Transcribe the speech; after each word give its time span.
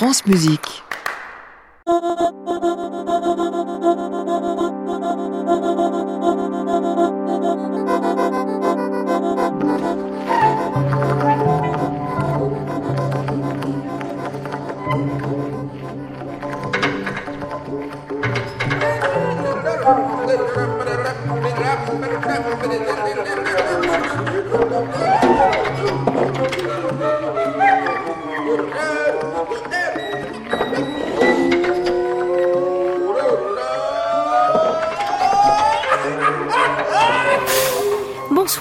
France 0.00 0.24
Musique. 0.24 0.82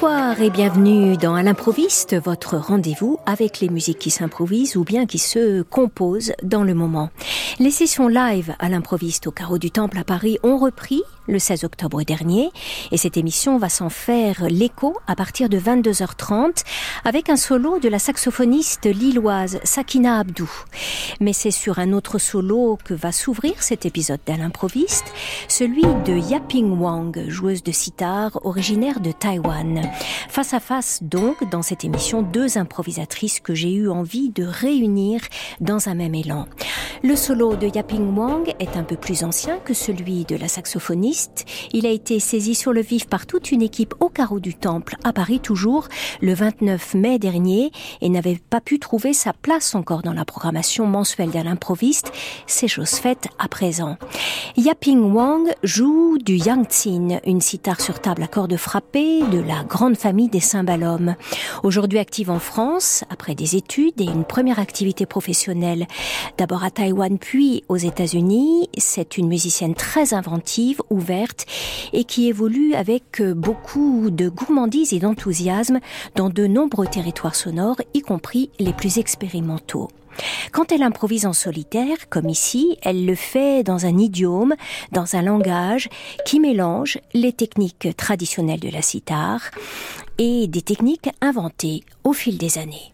Bonsoir 0.01 0.39
et 0.41 0.49
bienvenue 0.49 1.17
dans 1.17 1.35
À 1.35 1.43
l'improviste, 1.43 2.15
votre 2.15 2.55
rendez-vous 2.55 3.17
avec 3.25 3.59
les 3.59 3.67
musiques 3.67 3.99
qui 3.99 4.11
s'improvisent 4.11 4.77
ou 4.77 4.85
bien 4.85 5.05
qui 5.05 5.17
se 5.17 5.61
composent 5.61 6.31
dans 6.41 6.63
le 6.63 6.73
moment. 6.73 7.09
Les 7.59 7.69
sessions 7.69 8.07
live 8.07 8.55
à 8.59 8.69
l'improviste 8.69 9.27
au 9.27 9.31
carreau 9.31 9.57
du 9.57 9.71
Temple 9.71 9.97
à 9.97 10.05
Paris 10.05 10.37
ont 10.41 10.57
repris 10.57 11.01
le 11.27 11.37
16 11.37 11.65
octobre 11.65 12.01
dernier 12.03 12.49
et 12.91 12.97
cette 12.97 13.17
émission 13.17 13.57
va 13.57 13.67
s'en 13.67 13.89
faire 13.89 14.45
l'écho 14.49 14.95
à 15.05 15.15
partir 15.15 15.49
de 15.49 15.59
22h30 15.59 16.63
avec 17.03 17.29
un 17.29 17.35
solo 17.35 17.79
de 17.79 17.89
la 17.89 17.99
saxophoniste 17.99 18.85
lilloise 18.85 19.59
Sakina 19.63 20.19
Abdou. 20.19 20.49
Mais 21.19 21.33
c'est 21.33 21.51
sur 21.51 21.79
un 21.79 21.91
autre 21.91 22.17
solo 22.17 22.77
que 22.83 22.93
va 22.93 23.11
s'ouvrir 23.11 23.61
cet 23.61 23.85
épisode 23.85 24.21
d'À 24.25 24.37
l'improviste, 24.37 25.05
celui 25.49 25.83
de 26.05 26.17
Yaping 26.17 26.79
Wang, 26.79 27.25
joueuse 27.27 27.63
de 27.63 27.71
sitar 27.73 28.39
originaire 28.45 29.01
de 29.01 29.11
Taïwan. 29.11 29.88
Face 30.29 30.53
à 30.53 30.59
face 30.59 30.99
donc 31.01 31.49
dans 31.49 31.61
cette 31.61 31.83
émission 31.83 32.21
deux 32.21 32.57
improvisatrices 32.57 33.39
que 33.39 33.53
j'ai 33.53 33.73
eu 33.73 33.89
envie 33.89 34.29
de 34.29 34.43
réunir 34.43 35.21
dans 35.59 35.89
un 35.89 35.95
même 35.95 36.15
élan. 36.15 36.45
Le 37.01 37.15
solo 37.15 37.55
de 37.55 37.67
Yaping 37.73 38.15
Wang 38.15 38.53
est 38.59 38.75
un 38.75 38.83
peu 38.83 38.97
plus 38.97 39.23
ancien 39.23 39.57
que 39.59 39.73
celui 39.73 40.25
de 40.25 40.35
la 40.35 40.49
saxophoniste. 40.49 41.45
Il 41.71 41.85
a 41.85 41.89
été 41.91 42.19
saisi 42.19 42.55
sur 42.55 42.73
le 42.73 42.81
vif 42.81 43.07
par 43.07 43.25
toute 43.25 43.51
une 43.51 43.61
équipe 43.61 43.93
au 44.01 44.09
carreau 44.09 44.39
du 44.39 44.53
Temple, 44.53 44.97
à 45.03 45.13
Paris 45.13 45.39
toujours, 45.39 45.87
le 46.21 46.33
29 46.33 46.95
mai 46.95 47.17
dernier, 47.17 47.71
et 48.01 48.09
n'avait 48.09 48.39
pas 48.49 48.59
pu 48.59 48.79
trouver 48.79 49.13
sa 49.13 49.31
place 49.31 49.75
encore 49.75 50.01
dans 50.01 50.13
la 50.13 50.25
programmation 50.25 50.85
mensuelle 50.87 51.31
de 51.31 51.39
l'improviste. 51.39 52.11
C'est 52.47 52.67
chose 52.67 52.91
faite 52.91 53.29
à 53.39 53.47
présent. 53.47 53.97
Yaping 54.57 55.13
Wang 55.13 55.47
joue 55.63 56.17
du 56.17 56.35
yangtsin, 56.35 57.19
une 57.25 57.41
sitar 57.41 57.79
sur 57.79 58.01
table 58.01 58.23
à 58.23 58.27
cordes 58.27 58.57
frappées 58.57 59.23
de 59.31 59.39
la 59.39 59.63
grande 59.63 59.78
famille 59.95 60.27
des 60.27 60.41
cymbalums. 60.41 61.15
Aujourd'hui 61.63 61.99
active 61.99 62.29
en 62.29 62.39
France, 62.39 63.05
après 63.09 63.33
des 63.33 63.55
études 63.55 63.99
et 64.01 64.05
une 64.05 64.25
première 64.25 64.59
activité 64.59 65.05
professionnelle, 65.05 65.87
d'abord 66.37 66.65
à 66.65 66.69
Taïwan 66.69 67.17
puis 67.17 67.63
aux 67.69 67.77
États-Unis. 67.77 68.69
C'est 68.77 69.17
une 69.17 69.29
musicienne 69.29 69.75
très 69.75 70.13
inventive, 70.13 70.81
ouverte 70.89 71.45
et 71.93 72.03
qui 72.03 72.27
évolue 72.27 72.73
avec 72.73 73.21
beaucoup 73.21 74.09
de 74.11 74.27
gourmandise 74.27 74.91
et 74.91 74.99
d'enthousiasme 74.99 75.79
dans 76.15 76.29
de 76.29 76.45
nombreux 76.45 76.87
territoires 76.87 77.35
sonores, 77.35 77.81
y 77.93 78.01
compris 78.01 78.49
les 78.59 78.73
plus 78.73 78.97
expérimentaux. 78.97 79.87
Quand 80.51 80.71
elle 80.71 80.83
improvise 80.83 81.25
en 81.25 81.33
solitaire, 81.33 82.09
comme 82.09 82.29
ici, 82.29 82.77
elle 82.81 83.05
le 83.05 83.15
fait 83.15 83.63
dans 83.63 83.85
un 83.85 83.97
idiome, 83.97 84.55
dans 84.91 85.15
un 85.15 85.21
langage 85.21 85.89
qui 86.25 86.39
mélange 86.39 86.99
les 87.13 87.33
techniques 87.33 87.89
traditionnelles 87.97 88.59
de 88.59 88.69
la 88.69 88.81
sitar 88.81 89.41
et 90.17 90.47
des 90.47 90.61
techniques 90.61 91.09
inventées 91.21 91.83
au 92.03 92.13
fil 92.13 92.37
des 92.37 92.57
années. 92.57 92.93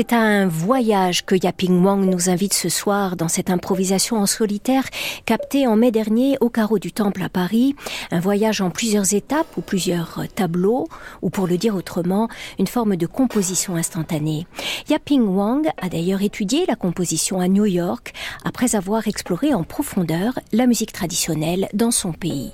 C'est 0.00 0.12
un 0.12 0.46
voyage 0.46 1.26
que 1.26 1.34
Yaping 1.34 1.82
Wang 1.82 2.08
nous 2.08 2.30
invite 2.30 2.54
ce 2.54 2.68
soir 2.68 3.16
dans 3.16 3.26
cette 3.26 3.50
improvisation 3.50 4.16
en 4.16 4.26
solitaire 4.26 4.84
captée 5.26 5.66
en 5.66 5.74
mai 5.74 5.90
dernier 5.90 6.38
au 6.40 6.50
carreau 6.50 6.78
du 6.78 6.92
Temple 6.92 7.20
à 7.20 7.28
Paris. 7.28 7.74
Un 8.12 8.20
voyage 8.20 8.60
en 8.60 8.70
plusieurs 8.70 9.12
étapes 9.12 9.48
ou 9.56 9.60
plusieurs 9.60 10.20
tableaux, 10.36 10.86
ou 11.20 11.30
pour 11.30 11.48
le 11.48 11.58
dire 11.58 11.74
autrement, 11.74 12.28
une 12.60 12.68
forme 12.68 12.94
de 12.94 13.06
composition 13.08 13.74
instantanée. 13.74 14.46
Yaping 14.88 15.26
Wang 15.26 15.66
a 15.82 15.88
d'ailleurs 15.88 16.22
étudié 16.22 16.64
la 16.68 16.76
composition 16.76 17.40
à 17.40 17.48
New 17.48 17.66
York 17.66 18.12
après 18.44 18.76
avoir 18.76 19.08
exploré 19.08 19.52
en 19.52 19.64
profondeur 19.64 20.38
la 20.52 20.68
musique 20.68 20.92
traditionnelle 20.92 21.66
dans 21.74 21.90
son 21.90 22.12
pays. 22.12 22.52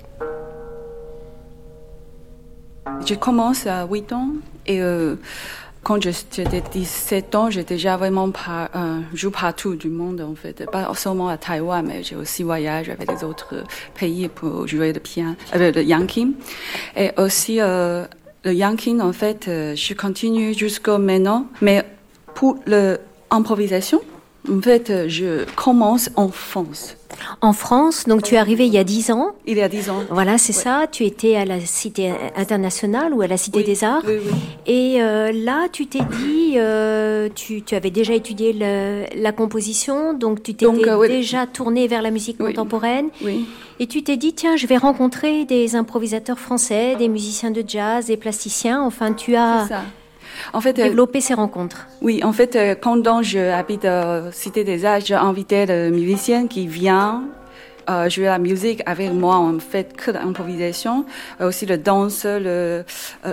Je 3.05 3.13
commence 3.13 3.67
à 3.67 3.85
8 3.85 4.13
ans 4.13 4.29
et 4.65 4.81
euh, 4.81 5.15
quand 5.85 6.01
j'étais 6.01 6.63
17 6.71 7.35
ans, 7.35 7.51
j'ai 7.51 7.63
déjà 7.63 7.95
vraiment 7.95 8.31
pas, 8.31 8.71
euh, 8.75 9.01
joué 9.13 9.29
partout 9.31 9.75
du 9.75 9.89
monde 9.89 10.19
en 10.19 10.33
fait, 10.33 10.65
pas 10.71 10.91
seulement 10.95 11.29
à 11.29 11.37
Taïwan, 11.37 11.85
mais 11.85 12.01
j'ai 12.01 12.15
aussi 12.15 12.41
voyagé 12.41 12.91
avec 12.91 13.09
les 13.09 13.23
autres 13.23 13.63
pays 13.93 14.27
pour 14.27 14.67
jouer 14.67 14.93
le 14.93 14.99
piano, 14.99 15.35
avec 15.51 15.75
le 15.75 15.83
yanking. 15.83 16.33
Et 16.97 17.11
aussi 17.19 17.61
euh, 17.61 18.03
le 18.43 18.53
yanking 18.53 18.99
en 18.99 19.13
fait, 19.13 19.47
euh, 19.47 19.75
je 19.75 19.93
continue 19.93 20.55
jusqu'au 20.55 20.97
maintenant, 20.97 21.45
mais 21.61 21.83
pour 22.33 22.57
l'improvisation, 22.65 24.01
en 24.51 24.61
fait, 24.61 25.07
je 25.07 25.45
commence 25.53 26.09
en 26.15 26.29
France. 26.29 26.97
En 27.41 27.53
France, 27.53 28.05
donc 28.07 28.23
tu 28.23 28.35
es 28.35 28.37
arrivé 28.37 28.65
il 28.65 28.73
y 28.73 28.77
a 28.77 28.83
dix 28.83 29.11
ans. 29.11 29.33
Il 29.45 29.57
y 29.57 29.61
a 29.61 29.69
dix 29.69 29.89
ans. 29.89 30.03
Voilà, 30.09 30.37
c'est 30.37 30.53
ça. 30.53 30.85
Tu 30.91 31.03
étais 31.03 31.35
à 31.35 31.45
la 31.45 31.59
Cité 31.59 32.13
internationale 32.35 33.13
ou 33.13 33.21
à 33.21 33.27
la 33.27 33.37
Cité 33.37 33.63
des 33.63 33.83
Arts. 33.83 34.03
Oui, 34.07 34.15
oui. 34.23 34.31
Et 34.65 35.01
euh, 35.01 35.31
là, 35.31 35.67
tu 35.71 35.87
t'es 35.87 35.99
dit, 35.99 36.53
euh, 36.57 37.29
tu, 37.33 37.61
tu, 37.61 37.75
avais 37.75 37.91
déjà 37.91 38.13
étudié 38.13 38.53
le, 38.53 39.05
la 39.15 39.31
composition, 39.31 40.13
donc 40.13 40.43
tu 40.43 40.53
t'étais 40.53 40.89
euh, 40.89 41.07
déjà 41.07 41.45
tourné 41.45 41.87
vers 41.87 42.01
la 42.01 42.11
musique 42.11 42.37
contemporaine. 42.37 43.09
Oui. 43.23 43.45
Et 43.79 43.87
tu 43.87 44.03
t'es 44.03 44.17
dit, 44.17 44.33
tiens, 44.33 44.55
je 44.55 44.67
vais 44.67 44.77
rencontrer 44.77 45.45
des 45.45 45.75
improvisateurs 45.75 46.39
français, 46.39 46.95
des 46.95 47.09
musiciens 47.09 47.51
de 47.51 47.63
jazz, 47.65 48.05
des 48.05 48.17
plasticiens. 48.17 48.81
Enfin, 48.81 49.13
tu 49.13 49.35
as 49.35 49.63
C'est 49.63 49.73
ça. 49.73 49.81
En 50.53 50.61
fait, 50.61 50.77
euh, 50.79 50.83
développé 50.83 51.21
ces 51.21 51.33
rencontres. 51.33 51.87
oui, 52.01 52.21
en 52.23 52.33
fait, 52.33 52.55
euh, 52.55 52.75
quand 52.79 53.21
je 53.23 53.39
habite 53.39 53.85
à 53.85 54.31
Cité 54.31 54.63
des 54.63 54.85
Arts, 54.85 55.01
j'ai 55.01 55.15
invité 55.15 55.65
le 55.65 55.89
musicien 55.91 56.47
qui 56.47 56.67
vient 56.67 57.23
euh, 57.87 58.09
jouer 58.09 58.25
la 58.25 58.39
musique 58.39 58.81
avec 58.87 59.13
moi. 59.13 59.37
On 59.39 59.59
fait 59.59 59.95
que 59.95 60.09
l'improvisation. 60.09 61.05
Euh, 61.39 61.49
aussi 61.49 61.67
le 61.67 61.77
danseur, 61.77 62.39
le 62.39 62.47
euh, 62.47 62.83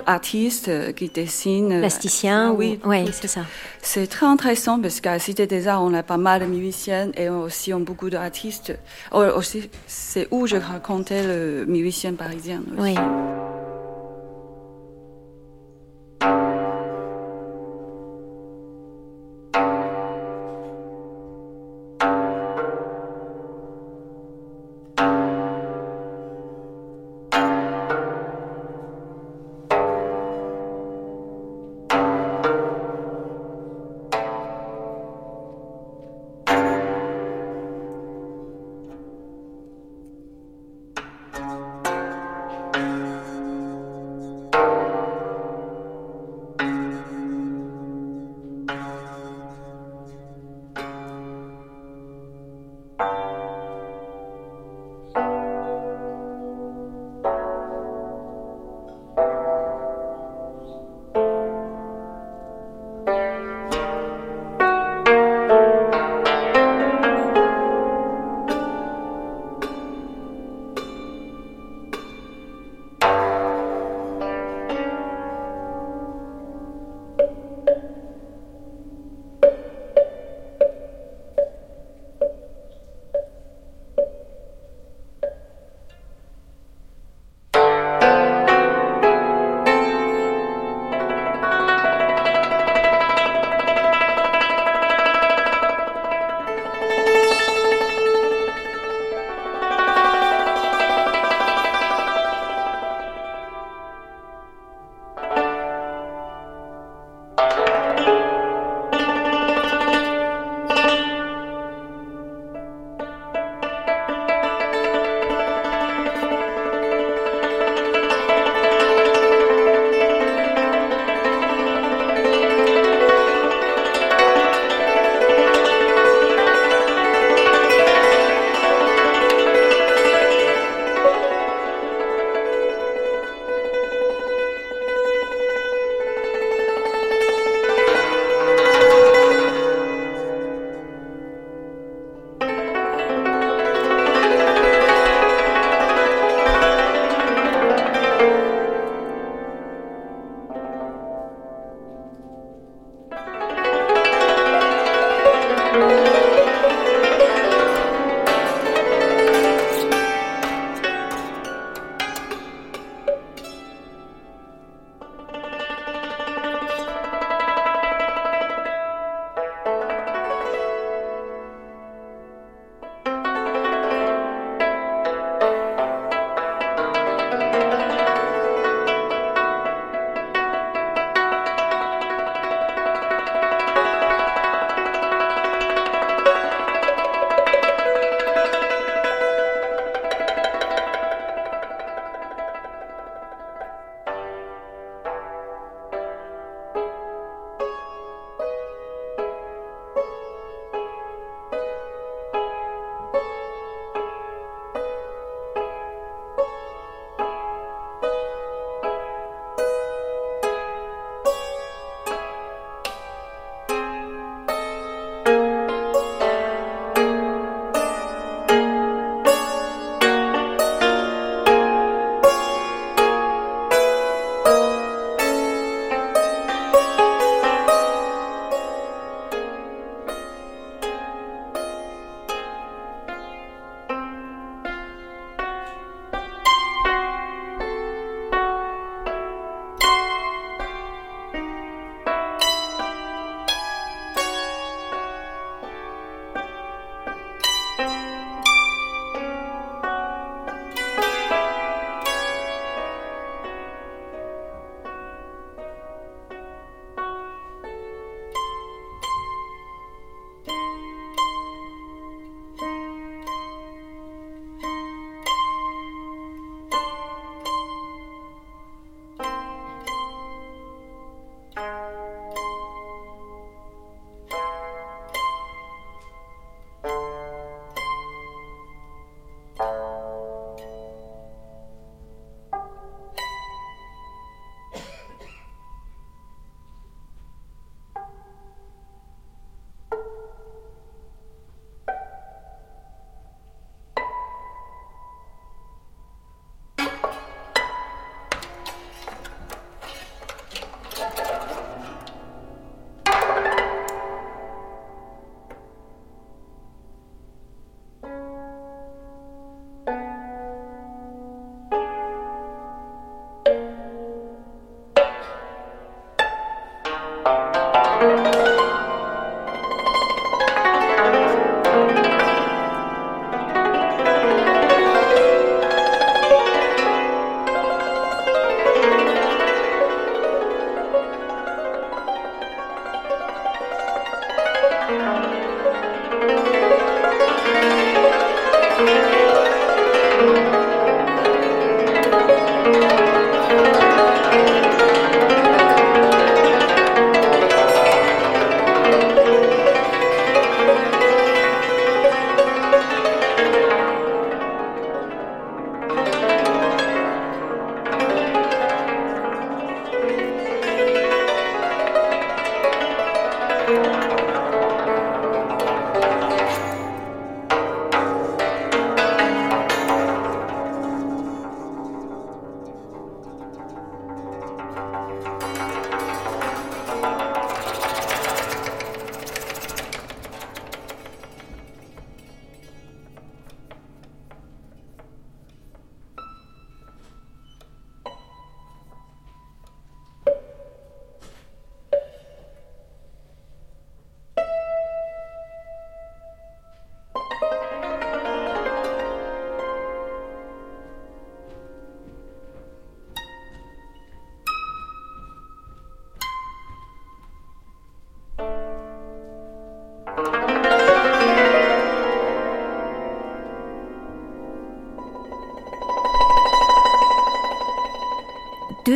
artiste 0.06 0.68
euh, 0.68 0.92
qui 0.92 1.08
dessine. 1.08 1.72
euh, 1.72 1.78
Plasticien, 1.80 2.50
ou- 2.50 2.56
oui, 2.58 2.78
ouais, 2.84 3.04
c'est 3.12 3.28
ça. 3.28 3.40
C'est 3.80 4.06
très 4.06 4.26
intéressant 4.26 4.78
parce 4.78 5.00
qu'à 5.00 5.18
Cité 5.18 5.46
des 5.46 5.68
Arts, 5.68 5.82
on 5.82 5.94
a 5.94 6.02
pas 6.02 6.18
mal 6.18 6.42
de 6.42 6.46
musiciens 6.46 7.10
et 7.16 7.30
aussi 7.30 7.72
on 7.72 7.78
a 7.78 7.80
beaucoup 7.80 8.10
d'artistes. 8.10 8.76
Oh, 9.12 9.22
aussi, 9.36 9.70
c'est 9.86 10.28
où 10.30 10.46
je 10.46 10.56
racontais 10.56 11.22
le 11.26 11.64
musicien 11.66 12.12
parisien. 12.12 12.60
aussi. 12.78 12.94
Oui. 12.94 12.94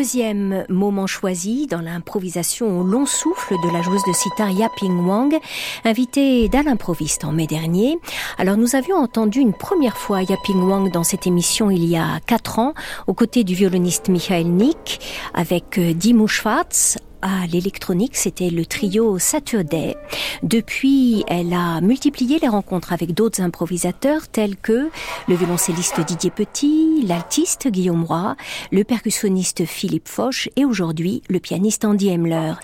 Deuxième 0.06 0.64
moment 0.68 1.08
choisi 1.08 1.66
dans 1.66 1.80
l'improvisation 1.80 2.78
au 2.78 2.84
long 2.84 3.06
souffle 3.06 3.54
de 3.60 3.72
la 3.72 3.82
joueuse 3.82 4.04
de 4.06 4.12
sitar 4.12 4.48
Yaping 4.50 5.04
Wang, 5.04 5.36
invitée 5.84 6.48
d'Alain 6.48 6.70
l'improviste 6.70 7.24
en 7.24 7.32
mai 7.32 7.48
dernier. 7.48 7.98
Alors 8.38 8.56
nous 8.56 8.76
avions 8.76 8.98
entendu 8.98 9.40
une 9.40 9.52
première 9.52 9.96
fois 9.96 10.22
Yaping 10.22 10.62
Wang 10.62 10.92
dans 10.92 11.02
cette 11.02 11.26
émission 11.26 11.72
il 11.72 11.84
y 11.84 11.96
a 11.96 12.20
quatre 12.24 12.60
ans, 12.60 12.72
aux 13.08 13.14
côtés 13.14 13.42
du 13.42 13.56
violoniste 13.56 14.08
Michael 14.08 14.46
Nick, 14.46 15.00
avec 15.34 15.76
euh, 15.76 15.92
Dimmu 15.92 16.28
Schwartz, 16.28 16.98
à 17.26 17.46
l'électronique, 17.48 18.16
c'était 18.16 18.50
le 18.50 18.64
trio 18.64 19.18
Saturday. 19.18 19.96
Depuis, 20.44 21.24
elle 21.26 21.52
a 21.52 21.80
multiplié 21.80 22.38
les 22.38 22.46
rencontres 22.46 22.92
avec 22.92 23.14
d'autres 23.14 23.40
improvisateurs 23.40 24.28
tels 24.28 24.56
que 24.56 24.90
le 25.26 25.34
violoncelliste 25.34 26.00
Didier 26.00 26.30
Petit, 26.30 27.02
l'altiste 27.04 27.66
Guillaume 27.68 28.04
Roy, 28.04 28.36
le 28.70 28.84
percussionniste 28.84 29.64
Philippe 29.64 30.08
Foch 30.08 30.48
et 30.54 30.64
aujourd'hui 30.64 31.22
le 31.28 31.40
pianiste 31.40 31.84
Andy 31.84 32.10
Hemler. 32.10 32.54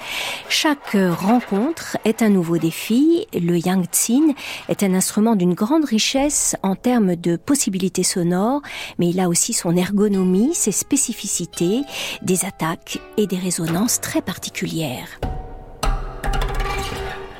Chaque 0.48 0.96
rencontre 1.18 1.96
est 2.04 2.22
un 2.22 2.28
nouveau 2.28 2.58
défi. 2.58 3.26
Le 3.34 3.58
Yangtzin 3.58 4.34
est 4.68 4.84
un 4.84 4.94
instrument 4.94 5.34
d'une 5.34 5.54
grande 5.54 5.86
richesse 5.86 6.54
en 6.62 6.76
termes 6.76 7.16
de 7.16 7.34
possibilités 7.36 8.04
sonores, 8.04 8.62
mais 8.98 9.08
il 9.08 9.18
a 9.18 9.28
aussi 9.28 9.54
son 9.54 9.74
ergonomie, 9.76 10.54
ses 10.54 10.72
spécificités, 10.72 11.82
des 12.22 12.44
attaques 12.44 13.00
et 13.16 13.26
des 13.26 13.38
résonances 13.38 14.00
très 14.00 14.22
particulières 14.22 14.51
particulière. 14.52 15.08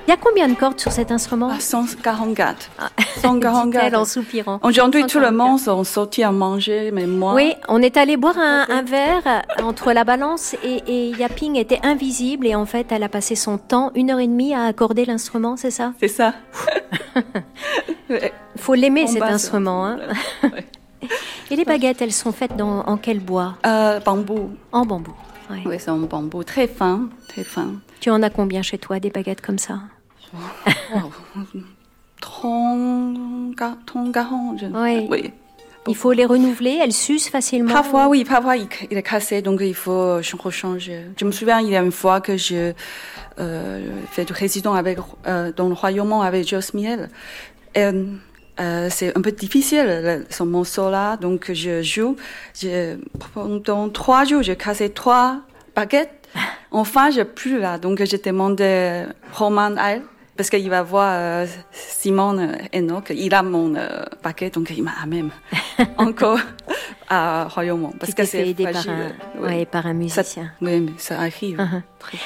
Il 0.06 0.10
y 0.10 0.12
a 0.12 0.16
combien 0.16 0.48
de 0.48 0.54
cordes 0.54 0.80
sur 0.80 0.90
cet 0.90 1.12
instrument? 1.12 1.58
144. 1.58 2.70
Ah, 2.78 2.88
144. 3.18 3.94
en 3.98 4.04
soupirant. 4.04 4.60
Aujourd'hui, 4.62 5.06
tout 5.06 5.20
le 5.20 5.30
monde 5.30 5.60
sont 5.60 5.84
sortis 5.84 6.24
à 6.24 6.32
manger, 6.32 6.90
mais 6.92 7.06
moi. 7.06 7.34
Oui, 7.34 7.54
on 7.68 7.80
est 7.80 7.96
allé 7.96 8.16
boire 8.16 8.36
un, 8.36 8.82
verre 8.82 9.44
entre 9.62 9.92
la 9.92 10.02
balance 10.02 10.56
et, 10.64 10.82
et, 10.86 11.10
Yaping 11.10 11.56
était 11.56 11.78
invisible 11.84 12.48
et 12.48 12.56
en 12.56 12.66
fait, 12.66 12.90
elle 12.90 13.04
a 13.04 13.08
passé 13.08 13.36
son 13.36 13.58
temps, 13.58 13.92
une 13.94 14.10
heure 14.10 14.18
et 14.18 14.26
demie, 14.26 14.54
à 14.54 14.64
accorder 14.64 15.04
l'instrument, 15.04 15.56
c'est 15.56 15.70
ça? 15.70 15.92
C'est 16.00 16.08
ça. 16.08 16.34
Il 18.10 18.18
faut 18.56 18.74
l'aimer 18.74 19.06
cet 19.06 19.22
instrument. 19.22 19.86
Hein. 19.86 19.98
Et 21.50 21.56
les 21.56 21.64
baguettes, 21.64 22.00
elles 22.00 22.12
sont 22.12 22.32
faites 22.32 22.56
dans, 22.56 22.80
en 22.86 22.96
quel 22.96 23.18
bois? 23.18 23.56
Euh, 23.66 24.00
Bambou. 24.00 24.52
En 24.70 24.86
bambou. 24.86 25.12
Oui, 25.64 25.76
c'est 25.78 25.90
un 25.90 25.96
bambou 25.98 26.44
très 26.44 26.66
fin, 26.66 27.08
très 27.28 27.44
fin. 27.44 27.74
Tu 28.00 28.10
en 28.10 28.22
as 28.22 28.30
combien 28.30 28.62
chez 28.62 28.78
toi, 28.78 29.00
des 29.00 29.10
baguettes 29.10 29.40
comme 29.40 29.58
ça? 29.58 29.80
Wow. 30.94 31.12
30, 32.20 33.56
40, 33.56 34.64
oui. 34.74 35.06
oui. 35.10 35.30
Il 35.88 35.96
faut 35.96 36.12
les 36.12 36.24
renouveler, 36.24 36.78
elles 36.80 36.92
s'usent 36.92 37.28
facilement. 37.28 37.72
Parfois, 37.72 38.06
oui, 38.08 38.24
parfois 38.24 38.56
il, 38.56 38.68
est 38.90 39.02
cassé, 39.02 39.42
donc 39.42 39.60
il 39.62 39.74
faut 39.74 40.20
rechanger. 40.38 41.06
Je 41.16 41.24
me 41.24 41.32
souviens, 41.32 41.60
il 41.60 41.70
y 41.70 41.76
a 41.76 41.82
une 41.82 41.90
fois 41.90 42.20
que 42.20 42.36
je 42.36 42.72
euh, 43.40 43.80
fait 44.10 44.24
du 44.24 44.32
résident 44.32 44.74
avec, 44.74 44.98
euh, 45.26 45.50
dans 45.56 45.66
le 45.68 45.74
royaume 45.74 46.12
avec 46.12 46.48
Jos 46.48 46.74
Miel. 46.74 47.10
Euh, 48.60 48.88
c'est 48.90 49.16
un 49.16 49.20
peu 49.22 49.32
difficile 49.32 50.26
ce 50.28 50.42
morceau-là, 50.42 51.16
donc 51.16 51.50
je 51.52 51.82
joue. 51.82 52.16
Je, 52.60 52.96
pendant 53.34 53.88
trois 53.88 54.24
jours, 54.24 54.42
j'ai 54.42 54.56
cassé 54.56 54.90
trois 54.90 55.40
baguettes. 55.74 56.28
Enfin, 56.74 57.10
j'ai 57.10 57.26
plus 57.26 57.58
là, 57.58 57.76
donc 57.76 58.02
j'ai 58.02 58.16
demandé 58.16 59.04
Roman 59.34 59.76
Ail, 59.76 60.00
parce 60.38 60.48
qu'il 60.48 60.70
va 60.70 60.82
voir 60.82 61.12
euh, 61.12 61.46
Simon 61.70 62.48
Enoch, 62.74 63.12
il 63.14 63.34
a 63.34 63.42
mon 63.42 63.74
euh, 63.74 64.04
baguette, 64.24 64.54
donc 64.54 64.70
il 64.70 64.82
m'a 64.82 64.92
même 65.06 65.30
encore 65.98 66.38
à 67.10 67.44
Royaume. 67.44 67.92
Parce 68.00 68.14
que 68.14 68.24
c'est 68.24 68.48
aidé 68.48 68.64
par 68.64 68.88
un, 68.88 69.42
ouais, 69.42 69.66
par 69.66 69.84
un 69.86 69.92
musicien. 69.92 70.52
oui, 70.62 70.80
mais 70.80 70.92
ça 70.96 71.20
arrive. 71.20 71.58
Uh-huh. 71.58 71.82
très 71.98 72.16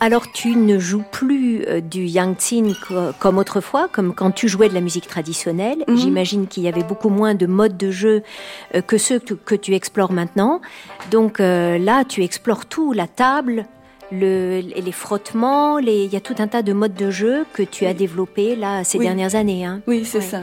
alors 0.00 0.32
tu 0.32 0.56
ne 0.56 0.78
joues 0.78 1.04
plus 1.10 1.62
euh, 1.68 1.80
du 1.80 2.06
yangtsin 2.06 2.72
comme 3.18 3.36
autrefois, 3.38 3.88
comme 3.92 4.14
quand 4.14 4.30
tu 4.30 4.48
jouais 4.48 4.70
de 4.70 4.74
la 4.74 4.80
musique 4.80 5.06
traditionnelle. 5.06 5.84
Mhm. 5.86 5.96
J'imagine 5.96 6.46
qu'il 6.46 6.62
y 6.62 6.68
avait 6.68 6.82
beaucoup 6.82 7.10
moins 7.10 7.34
de 7.34 7.46
modes 7.46 7.76
de 7.76 7.90
jeu 7.90 8.22
euh, 8.74 8.80
que 8.80 8.96
ceux 8.96 9.18
que 9.18 9.54
tu 9.54 9.74
explores 9.74 10.12
maintenant. 10.12 10.62
Donc 11.10 11.38
euh, 11.38 11.76
là, 11.78 12.04
tu 12.04 12.24
explores 12.24 12.64
tout, 12.64 12.92
la 12.92 13.06
table, 13.06 13.66
le, 14.12 14.60
les 14.60 14.92
frottements, 14.92 15.78
les, 15.78 16.04
il 16.04 16.12
y 16.12 16.16
a 16.16 16.20
tout 16.20 16.34
un 16.38 16.48
tas 16.48 16.62
de 16.62 16.72
modes 16.72 16.94
de 16.94 17.10
jeu 17.10 17.44
que 17.52 17.62
tu 17.62 17.86
as 17.86 17.94
développés 17.94 18.56
là 18.56 18.84
ces 18.84 18.98
dernières 18.98 19.34
années. 19.34 19.64
Hein. 19.64 19.80
Oui, 19.86 20.04
c'est 20.04 20.20
ça. 20.20 20.40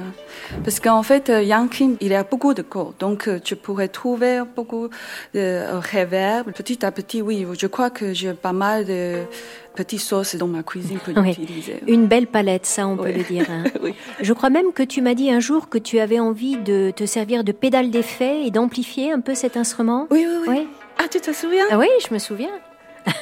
Parce 0.64 0.80
qu'en 0.80 1.04
fait, 1.04 1.30
euh, 1.30 1.44
Yang 1.44 1.98
il 2.02 2.08
y 2.08 2.16
a 2.16 2.24
beaucoup 2.24 2.54
de 2.54 2.62
cordes, 2.62 2.96
donc 3.00 3.28
euh, 3.28 3.40
tu 3.44 3.56
pourrais 3.56 3.88
trouver 3.88 4.42
beaucoup 4.56 4.90
de 5.34 5.62
reverb. 5.94 6.52
Petit 6.54 6.86
à 6.86 6.92
petit, 6.92 7.22
oui, 7.22 7.46
je 7.58 7.68
crois 7.68 7.90
que 7.90 8.14
j'ai 8.14 8.34
pas 8.34 8.54
mal 8.54 8.86
de 8.86 9.24
petites 9.76 10.02
sauces 10.02 10.36
dans 10.36 10.48
ma 10.48 10.64
cuisine 10.64 10.98
pour 11.00 11.18
utiliser. 11.24 11.80
Une 11.88 12.08
belle 12.08 12.28
palette, 12.28 12.66
ça 12.66 12.88
on 12.88 12.98
peut 12.98 13.12
le 13.12 13.24
dire. 13.24 13.46
Hein. 13.50 13.66
oui. 13.84 13.94
Je 14.22 14.34
crois 14.34 14.50
même 14.50 14.72
que 14.74 14.84
tu 14.84 15.02
m'as 15.02 15.14
dit 15.14 15.30
un 15.30 15.40
jour 15.40 15.70
que 15.70 15.78
tu 15.78 16.00
avais 16.00 16.20
envie 16.20 16.58
de 16.58 16.92
te 16.96 17.06
servir 17.06 17.44
de 17.44 17.52
pédale 17.52 17.92
d'effet 17.92 18.46
et 18.46 18.52
d'amplifier 18.52 19.12
un 19.12 19.20
peu 19.20 19.36
cet 19.36 19.56
instrument. 19.58 20.08
Oui, 20.10 20.26
oui, 20.28 20.48
oui. 20.48 20.68
Ah, 20.98 21.08
tu 21.10 21.20
te 21.20 21.32
souviens? 21.32 21.66
Ah 21.70 21.78
Oui, 21.78 21.88
je 22.08 22.14
me 22.14 22.20
souviens. 22.20 22.50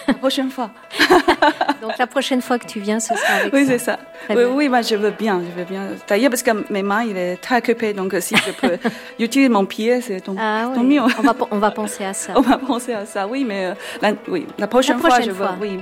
La 0.08 0.14
prochaine 0.14 0.50
fois. 0.50 0.72
Donc 1.82 1.98
la 1.98 2.08
prochaine 2.08 2.42
fois 2.42 2.60
que 2.60 2.66
tu 2.66 2.80
viens, 2.80 3.00
ce 3.00 3.16
sera 3.16 3.34
avec 3.34 3.54
oui, 3.54 3.66
c'est 3.68 3.78
ça. 3.78 4.00
oui, 4.30 4.44
oui 4.44 4.70
moi, 4.70 4.82
je 4.82 4.96
veux 4.96 5.12
bien, 5.12 5.42
je 5.42 5.60
veux 5.60 5.66
bien. 5.66 5.88
D'ailleurs, 6.08 6.30
parce 6.30 6.44
que 6.44 6.52
mes 6.72 6.84
mains, 6.84 7.04
il 7.04 7.18
est 7.18 7.38
très 7.38 7.58
occupé, 7.58 7.94
donc 7.94 8.16
si 8.20 8.36
je 8.36 8.52
peux 8.52 8.78
utiliser 9.20 9.50
mon 9.50 9.66
pied, 9.66 10.02
c'est 10.02 10.22
ton, 10.22 10.36
ah, 10.40 10.70
oui. 10.76 10.84
mieux. 10.84 11.02
on, 11.02 11.22
va, 11.22 11.36
on 11.52 11.60
va 11.60 11.72
penser 11.72 12.06
à 12.06 12.14
ça. 12.14 12.34
On 12.38 12.42
va 12.42 12.58
penser 12.58 12.94
à 12.94 13.06
ça, 13.06 13.28
oui, 13.28 13.46
mais 13.46 13.68
euh, 13.68 13.74
la, 14.02 14.14
oui, 14.28 14.46
la 14.58 14.68
prochaine, 14.68 14.98
la 14.98 15.08
prochaine 15.10 15.34
fois, 15.34 15.48
fois, 15.48 15.56
je 15.60 15.66
veux, 15.66 15.76
oui. 15.76 15.80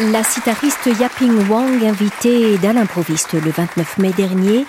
La 0.00 0.24
sitariste 0.24 0.86
Yaping 0.98 1.48
Wang, 1.48 1.84
invitée 1.84 2.58
d'Alain 2.58 2.80
l'improviste 2.80 3.34
le 3.34 3.52
29 3.52 3.98
mai 3.98 4.10
dernier, 4.10 4.66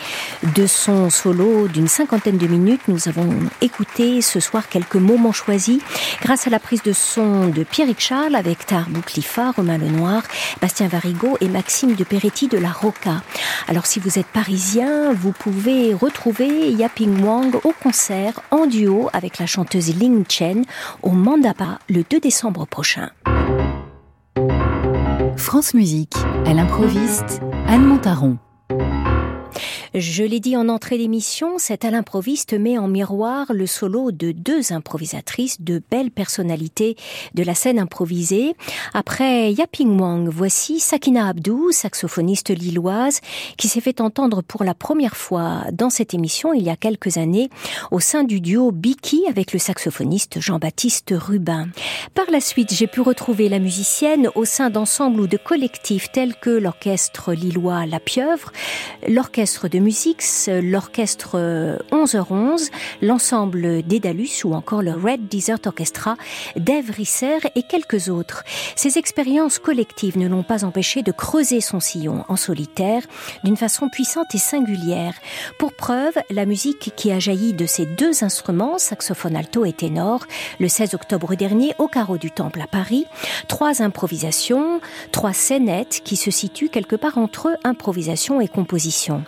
de 0.56 0.68
son 0.68 1.10
solo 1.10 1.68
d'une 1.68 1.88
cinquantaine 1.88 2.38
de 2.38 2.46
minutes, 2.46 2.82
nous 2.88 3.08
avons 3.08 3.34
écouté 3.60 4.22
ce 4.22 4.40
soir 4.40 4.70
quelques 4.70 4.98
moments 4.98 5.32
choisis 5.32 5.82
grâce 6.22 6.46
à 6.46 6.52
la 6.52 6.60
prise 6.60 6.84
de 6.84 6.94
son 6.94 7.48
de 7.48 7.64
Pierrick 7.64 8.00
Charles 8.00 8.36
avec 8.36 8.68
Tar 8.68 8.88
Bouklifa, 8.88 9.50
Romain 9.50 9.80
Lenoir, 9.80 10.22
Bastien 10.62 10.88
Varigo 10.88 11.40
et 11.42 11.48
Maxime 11.48 11.96
de 11.96 12.04
Peretti 12.04 12.48
de 12.48 12.60
la 12.60 12.70
Roca. 12.70 13.24
Alors 13.68 13.88
si 13.88 14.00
vous 14.00 14.20
êtes 14.20 14.28
parisien, 14.28 15.12
vous 15.12 15.32
pouvez 15.32 15.96
retrouver 15.96 16.70
Yaping 16.70 17.24
Wang 17.24 17.56
au 17.64 17.74
concert 17.82 18.42
en 18.52 18.68
duo 18.68 19.10
avec 19.12 19.40
la 19.40 19.48
chanteuse 19.48 19.96
Ling 19.96 20.24
Chen 20.30 20.66
au 21.02 21.10
Mandapa 21.10 21.80
le 21.90 22.04
2 22.08 22.20
décembre 22.20 22.68
prochain. 22.68 23.10
France 25.46 25.76
Musique, 25.76 26.16
elle 26.48 26.58
improviste, 26.58 27.40
Anne 27.68 27.86
Montaron. 27.86 28.40
Je 29.98 30.24
l'ai 30.24 30.42
dit 30.42 30.58
en 30.58 30.68
entrée 30.68 30.98
d'émission, 30.98 31.58
cet 31.58 31.86
à 31.86 31.90
l'improviste 31.90 32.52
met 32.54 32.78
en 32.78 32.90
miroir 32.90 33.54
le 33.54 33.66
solo 33.66 34.12
de 34.12 34.34
deux 34.34 34.74
improvisatrices 34.74 35.62
de 35.62 35.82
belles 35.90 36.12
personnalités 36.12 36.98
de 37.34 37.44
la 37.44 37.56
scène 37.56 37.80
improvisée. 37.80 38.58
Après 38.94 39.54
Yaping 39.54 39.98
Wang, 39.98 40.28
voici 40.28 40.82
Sakina 40.82 41.30
Abdou, 41.30 41.72
saxophoniste 41.72 42.50
lilloise, 42.50 43.22
qui 43.58 43.70
s'est 43.70 43.80
fait 43.80 44.02
entendre 44.02 44.42
pour 44.42 44.66
la 44.66 44.74
première 44.74 45.16
fois 45.16 45.64
dans 45.72 45.90
cette 45.90 46.14
émission 46.14 46.52
il 46.52 46.64
y 46.64 46.70
a 46.70 46.76
quelques 46.76 47.16
années 47.16 47.50
au 47.90 48.02
sein 48.02 48.26
du 48.26 48.42
duo 48.42 48.74
Biki 48.74 49.24
avec 49.30 49.54
le 49.54 49.60
saxophoniste 49.60 50.42
Jean-Baptiste 50.42 51.14
Rubin. 51.16 51.70
Par 52.14 52.30
la 52.32 52.42
suite, 52.42 52.74
j'ai 52.74 52.88
pu 52.88 53.00
retrouver 53.00 53.48
la 53.48 53.60
musicienne 53.60 54.28
au 54.36 54.44
sein 54.44 54.70
d'ensembles 54.70 55.22
ou 55.22 55.28
de 55.28 55.38
collectifs 55.38 56.12
tels 56.12 56.36
que 56.36 56.50
l'orchestre 56.50 57.32
lillois 57.32 57.86
La 57.86 58.02
Pieuvre, 58.02 58.52
l'orchestre 59.08 59.70
de 59.70 59.85
musique, 59.86 60.24
l'orchestre 60.48 61.38
11h11, 61.92 62.72
l'ensemble 63.04 63.84
Dédalus 63.84 64.44
ou 64.44 64.56
encore 64.56 64.82
le 64.82 64.94
Red 64.94 65.28
Desert 65.28 65.60
Orchestra 65.68 66.16
d'Ève 66.56 66.90
Risser 66.90 67.38
et 67.54 67.62
quelques 67.62 68.10
autres. 68.10 68.44
Ces 68.76 68.98
expériences 68.98 69.60
collectives 69.60 70.18
ne 70.18 70.28
l'ont 70.28 70.42
pas 70.42 70.66
empêché 70.66 71.04
de 71.04 71.12
creuser 71.12 71.62
son 71.62 71.80
sillon 71.80 72.26
en 72.30 72.36
solitaire 72.36 73.04
d'une 73.44 73.58
façon 73.58 73.88
puissante 73.88 74.34
et 74.34 74.40
singulière. 74.40 75.14
Pour 75.60 75.72
preuve, 75.72 76.16
la 76.32 76.48
musique 76.48 76.92
qui 76.96 77.12
a 77.12 77.20
jailli 77.20 77.54
de 77.54 77.68
ces 77.68 77.86
deux 77.86 78.24
instruments, 78.24 78.80
saxophone 78.80 79.36
alto 79.36 79.66
et 79.66 79.74
ténor, 79.74 80.26
le 80.60 80.68
16 80.68 80.96
octobre 80.96 81.36
dernier 81.36 81.76
au 81.78 81.88
carreau 81.88 82.18
du 82.18 82.32
Temple 82.32 82.62
à 82.62 82.68
Paris, 82.68 83.06
trois 83.48 83.84
improvisations, 83.84 84.82
trois 85.12 85.34
scénettes 85.34 86.02
qui 86.04 86.16
se 86.16 86.32
situent 86.32 86.70
quelque 86.70 86.96
part 86.96 87.20
entre 87.20 87.60
improvisation 87.64 88.42
et 88.42 88.48
composition. 88.48 89.24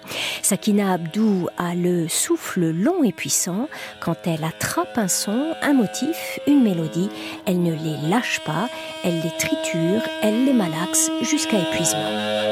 Sakina 0.48 0.94
Abdou 0.94 1.50
a 1.58 1.76
le 1.76 2.08
souffle 2.08 2.72
long 2.72 3.04
et 3.04 3.12
puissant. 3.12 3.68
Quand 4.00 4.16
elle 4.24 4.46
attrape 4.46 4.98
un 4.98 5.10
son, 5.10 5.54
un 5.62 5.74
motif, 5.74 6.40
une 6.48 6.64
mélodie, 6.64 7.10
elle 7.46 7.62
ne 7.62 7.74
les 7.74 8.10
lâche 8.10 8.40
pas, 8.46 8.70
elle 9.04 9.16
les 9.16 9.38
triture, 9.38 10.02
elle 10.24 10.46
les 10.46 10.54
malaxe 10.54 11.12
jusqu'à 11.22 11.60
épuisement. 11.60 12.47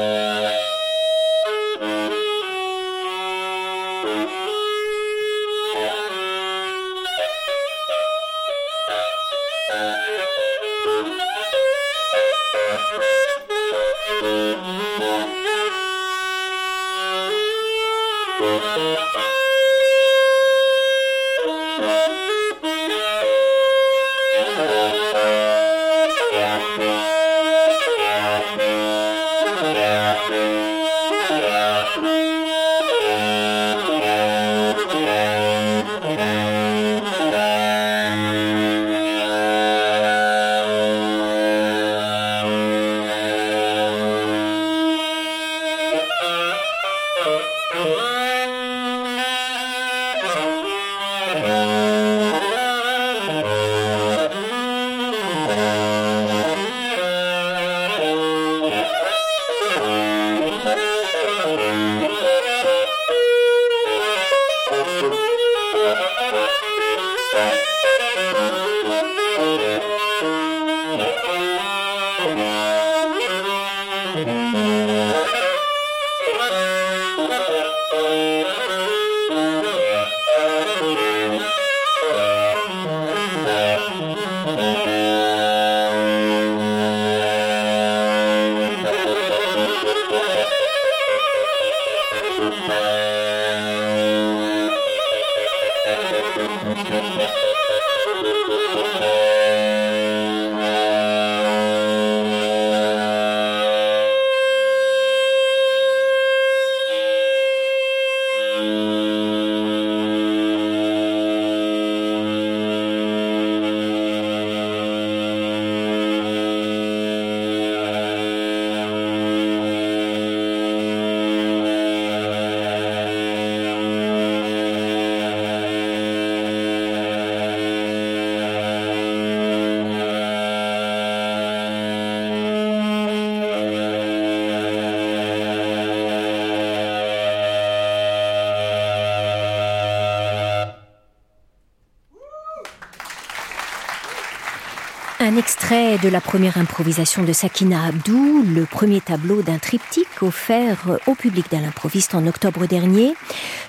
De 146.06 146.10
la 146.12 146.20
première 146.20 146.56
improvisation 146.56 147.24
de 147.24 147.32
Sakina 147.32 147.84
Abdou, 147.84 148.44
le 148.46 148.64
premier 148.64 149.00
tableau 149.00 149.42
d'un 149.42 149.58
triptyque 149.58 150.22
offert 150.22 151.00
au 151.08 151.16
public 151.16 151.46
d'un 151.50 151.60
l'improviste 151.60 152.14
en 152.14 152.28
octobre 152.28 152.66
dernier. 152.66 153.16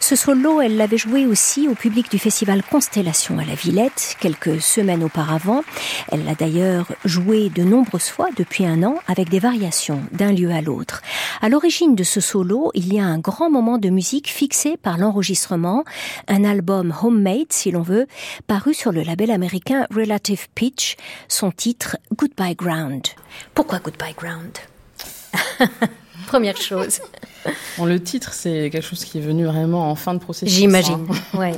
Ce 0.07 0.15
solo, 0.15 0.61
elle 0.61 0.77
l'avait 0.77 0.97
joué 0.97 1.25
aussi 1.25 1.67
au 1.67 1.75
public 1.75 2.09
du 2.09 2.17
festival 2.17 2.63
Constellation 2.63 3.39
à 3.39 3.43
la 3.43 3.55
Villette 3.55 4.15
quelques 4.21 4.61
semaines 4.61 5.03
auparavant. 5.03 5.65
Elle 6.09 6.23
l'a 6.23 6.33
d'ailleurs 6.33 6.93
joué 7.03 7.49
de 7.49 7.65
nombreuses 7.65 8.07
fois 8.07 8.29
depuis 8.37 8.65
un 8.65 8.83
an 8.83 8.99
avec 9.07 9.27
des 9.27 9.39
variations 9.39 10.01
d'un 10.13 10.31
lieu 10.31 10.49
à 10.51 10.61
l'autre. 10.61 11.01
À 11.41 11.49
l'origine 11.49 11.93
de 11.93 12.05
ce 12.05 12.21
solo, 12.21 12.71
il 12.73 12.93
y 12.93 13.01
a 13.01 13.03
un 13.03 13.19
grand 13.19 13.49
moment 13.49 13.77
de 13.77 13.89
musique 13.89 14.29
fixé 14.29 14.77
par 14.77 14.97
l'enregistrement, 14.97 15.83
un 16.29 16.45
album 16.45 16.93
homemade 17.03 17.51
si 17.51 17.71
l'on 17.71 17.81
veut, 17.81 18.07
paru 18.47 18.73
sur 18.73 18.93
le 18.93 19.01
label 19.01 19.29
américain 19.29 19.87
Relative 19.93 20.47
Pitch, 20.55 20.95
son 21.27 21.51
titre 21.51 21.97
Goodbye 22.15 22.55
Ground. 22.55 23.07
Pourquoi 23.53 23.79
Goodbye 23.79 24.15
Ground? 24.17 24.57
Première 26.27 26.55
chose. 26.55 27.01
Bon, 27.77 27.85
le 27.85 27.99
titre, 28.01 28.33
c'est 28.33 28.69
quelque 28.69 28.85
chose 28.85 29.03
qui 29.03 29.17
est 29.17 29.21
venu 29.21 29.45
vraiment 29.45 29.89
en 29.89 29.95
fin 29.95 30.13
de 30.13 30.19
processus. 30.19 30.55
J'imagine. 30.57 31.05
Hein. 31.09 31.15
Ouais, 31.37 31.53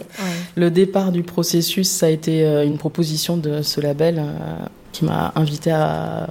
Le 0.55 0.69
départ 0.69 1.11
du 1.11 1.23
processus, 1.23 1.89
ça 1.89 2.07
a 2.07 2.09
été 2.09 2.45
euh, 2.45 2.65
une 2.65 2.77
proposition 2.77 3.37
de 3.37 3.61
ce 3.61 3.79
label 3.81 4.19
euh, 4.19 4.55
qui 4.91 5.05
m'a 5.05 5.31
invité 5.35 5.71
à 5.71 6.27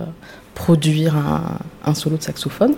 produire 0.55 1.17
un, 1.17 1.59
un 1.85 1.95
solo 1.95 2.17
de 2.17 2.23
saxophone. 2.23 2.75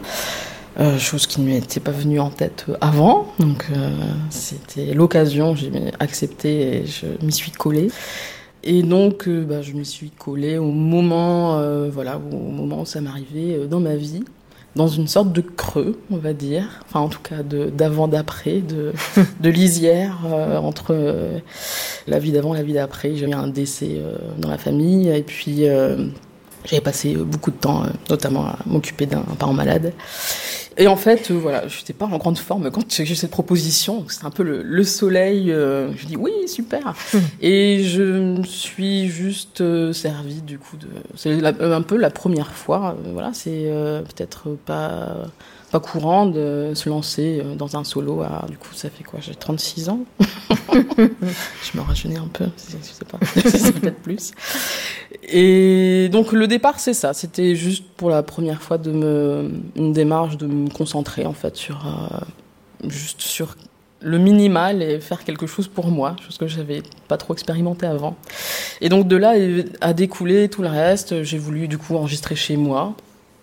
Euh, 0.79 0.99
chose 0.99 1.27
qui 1.27 1.41
ne 1.41 1.47
m'était 1.47 1.81
pas 1.81 1.91
venue 1.91 2.21
en 2.21 2.31
tête 2.31 2.67
avant. 2.81 3.27
Donc 3.39 3.67
euh, 3.71 3.91
c'était 4.31 4.95
l'occasion, 4.95 5.55
j'ai 5.55 5.71
accepté 5.99 6.77
et 6.77 6.87
je 6.87 7.07
m'y 7.25 7.33
suis 7.33 7.51
collée. 7.51 7.89
Et 8.63 8.83
donc 8.83 9.29
bah, 9.29 9.63
je 9.63 9.73
m'y 9.73 9.85
suis 9.85 10.11
collée 10.11 10.59
au 10.59 10.71
moment, 10.71 11.59
euh, 11.59 11.91
voilà, 11.93 12.19
au 12.19 12.37
moment 12.51 12.83
où 12.83 12.87
ça 12.87 13.01
m'arrivait 13.01 13.67
dans 13.69 13.81
ma 13.81 13.97
vie, 13.97 14.23
dans 14.77 14.89
une 14.89 15.09
sorte 15.09 15.33
de 15.33 15.41
creux, 15.41 15.99
on 16.11 16.17
va 16.17 16.33
dire, 16.33 16.81
enfin 16.87 17.01
en 17.01 17.09
tout 17.09 17.21
cas 17.21 17.43
d'avant-d'après, 17.43 18.61
de, 18.61 18.93
de, 19.41 19.51
lisière 19.51 20.19
euh, 20.27 20.59
entre 20.59 21.41
la 22.07 22.19
vie 22.19 22.33
d'avant 22.33 22.55
et 22.55 22.59
la 22.59 22.65
vie 22.65 22.75
d'après. 22.75 23.17
J'ai 23.17 23.29
eu 23.29 23.33
un 23.33 23.49
décès 23.49 24.01
dans 24.39 24.49
la 24.49 24.59
famille 24.59 25.09
et 25.09 25.23
puis 25.23 25.65
j'avais 26.65 26.83
passé 26.83 27.15
beaucoup 27.15 27.51
de 27.51 27.57
temps, 27.57 27.85
notamment 28.09 28.47
à 28.47 28.59
m'occuper 28.67 29.07
d'un 29.07 29.21
parent 29.39 29.53
malade. 29.53 29.93
Et 30.81 30.87
en 30.87 30.97
fait, 30.97 31.31
euh, 31.31 31.35
voilà, 31.35 31.69
je 31.69 31.79
n'étais 31.79 31.93
pas 31.93 32.07
en 32.07 32.17
grande 32.17 32.39
forme 32.39 32.71
quand 32.71 33.03
j'ai 33.03 33.15
cette 33.15 33.31
proposition. 33.31 34.05
C'était 34.09 34.25
un 34.25 34.31
peu 34.31 34.43
le, 34.43 34.63
le 34.63 34.85
soleil. 34.85 35.53
Euh, 35.53 35.93
je 35.97 36.07
dis 36.07 36.17
oui, 36.17 36.33
super. 36.47 36.95
Et 37.43 37.83
je 37.85 38.03
me 38.03 38.43
suis 38.45 39.09
juste 39.09 39.61
euh, 39.61 39.93
servi 39.93 40.41
du 40.43 40.59
coup 40.59 40.77
de. 40.77 40.87
C'est 41.17 41.45
un 41.45 41.83
peu 41.83 41.97
la 41.97 42.11
première 42.11 42.53
fois. 42.53 42.97
Euh, 43.05 43.11
voilà, 43.13 43.33
c'est 43.35 43.65
euh, 43.67 44.01
peut-être 44.03 44.57
pas 44.65 45.17
pas 45.71 45.81
courant 45.81 46.27
de 46.27 46.73
se 46.75 46.89
lancer 46.89 47.41
euh, 47.45 47.55
dans 47.55 47.77
un 47.77 47.85
solo. 47.85 48.23
À, 48.23 48.47
du 48.49 48.57
coup, 48.57 48.75
ça 48.75 48.91
fait 48.91 49.05
quoi? 49.05 49.21
J'ai 49.21 49.35
36 49.35 49.89
ans? 49.89 50.01
je 50.73 51.77
me 51.77 51.83
rajeunis 51.83 52.17
un 52.17 52.29
peu. 52.33 52.47
Je 52.57 52.77
sais 52.83 53.05
pas. 53.05 53.19
peut-être 53.81 54.01
plus. 54.01 54.33
Et 55.23 56.09
donc 56.11 56.33
le 56.33 56.47
départ, 56.47 56.81
c'est 56.81 56.95
ça. 56.95 57.13
C'était 57.13 57.55
juste 57.55 57.85
pour 57.97 58.11
la 58.11 58.23
première 58.23 58.63
fois 58.63 58.79
de 58.79 58.91
me 58.91 59.51
une 59.77 59.93
démarche 59.93 60.37
de 60.37 60.47
me 60.47 60.71
concentrer 60.71 61.27
en 61.27 61.33
fait 61.33 61.57
sur 61.57 61.87
euh, 61.87 62.89
juste 62.89 63.21
sur 63.21 63.57
le 64.03 64.19
minimal 64.19 64.83
et 64.83 64.99
faire 64.99 65.25
quelque 65.25 65.47
chose 65.47 65.69
pour 65.69 65.89
moi, 65.89 66.17
chose 66.25 66.39
que 66.39 66.47
j'avais 66.47 66.83
pas 67.07 67.19
trop 67.19 67.35
expérimenté 67.35 67.87
avant. 67.87 68.17
Et 68.81 68.89
donc 68.89 69.07
de 69.07 69.17
là 69.17 69.35
a 69.81 69.93
découlé 69.93 70.49
tout 70.49 70.63
le 70.63 70.69
reste. 70.69 71.23
J'ai 71.23 71.39
voulu 71.39 71.69
du 71.69 71.79
coup 71.79 71.97
enregistrer 71.97 72.35
chez 72.35 72.57
moi, 72.57 72.95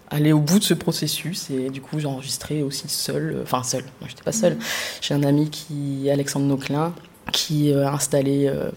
aller 0.10 0.34
au 0.34 0.40
bout 0.40 0.60
de 0.60 0.64
ce 0.64 0.74
processus 0.74 1.50
et 1.50 1.70
du 1.70 1.82
coup 1.82 2.00
j'ai 2.00 2.08
enregistré 2.08 2.64
aussi 2.64 2.88
seul, 2.88 3.40
enfin 3.44 3.64
seul, 3.64 3.84
moi 4.00 4.08
j'étais 4.10 4.24
pas 4.24 4.32
seule. 4.32 4.56
Mmh. 4.56 4.64
J'ai 5.02 5.14
un 5.14 5.24
ami 5.24 5.50
qui, 5.50 6.10
Alexandre 6.10 6.46
Noclin, 6.46 6.94
qui 7.34 7.74
a 7.74 7.92
installé 7.92 8.48
euh, 8.48 8.70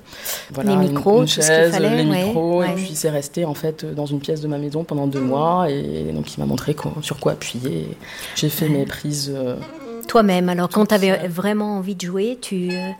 voilà, 0.52 0.76
les 0.76 0.88
micros, 0.88 1.18
une, 1.18 1.22
une 1.22 1.28
chaise, 1.28 1.72
fallait, 1.72 2.02
les 2.02 2.10
ouais, 2.10 2.24
micros, 2.24 2.58
ouais. 2.58 2.70
et 2.70 2.74
puis 2.74 2.90
c'est 2.94 3.10
resté 3.10 3.44
en 3.44 3.54
fait 3.54 3.84
dans 3.84 4.06
une 4.06 4.18
pièce 4.18 4.40
de 4.40 4.48
ma 4.48 4.58
maison 4.58 4.82
pendant 4.82 5.06
deux 5.06 5.20
mois, 5.20 5.70
et 5.70 6.10
donc 6.12 6.34
il 6.36 6.40
m'a 6.40 6.46
montré 6.46 6.74
sur 7.02 7.18
quoi 7.20 7.32
appuyer. 7.32 7.96
J'ai 8.34 8.48
fait 8.48 8.68
mes 8.68 8.84
prises. 8.86 9.32
Euh, 9.34 9.56
Toi-même, 10.10 10.48
alors 10.48 10.68
quand 10.68 10.86
tu 10.86 10.94
avais 10.96 11.28
vraiment 11.28 11.76
envie 11.76 11.94
de 11.94 12.00
jouer, 12.00 12.36
tu 12.40 12.68
euh, 12.72 12.90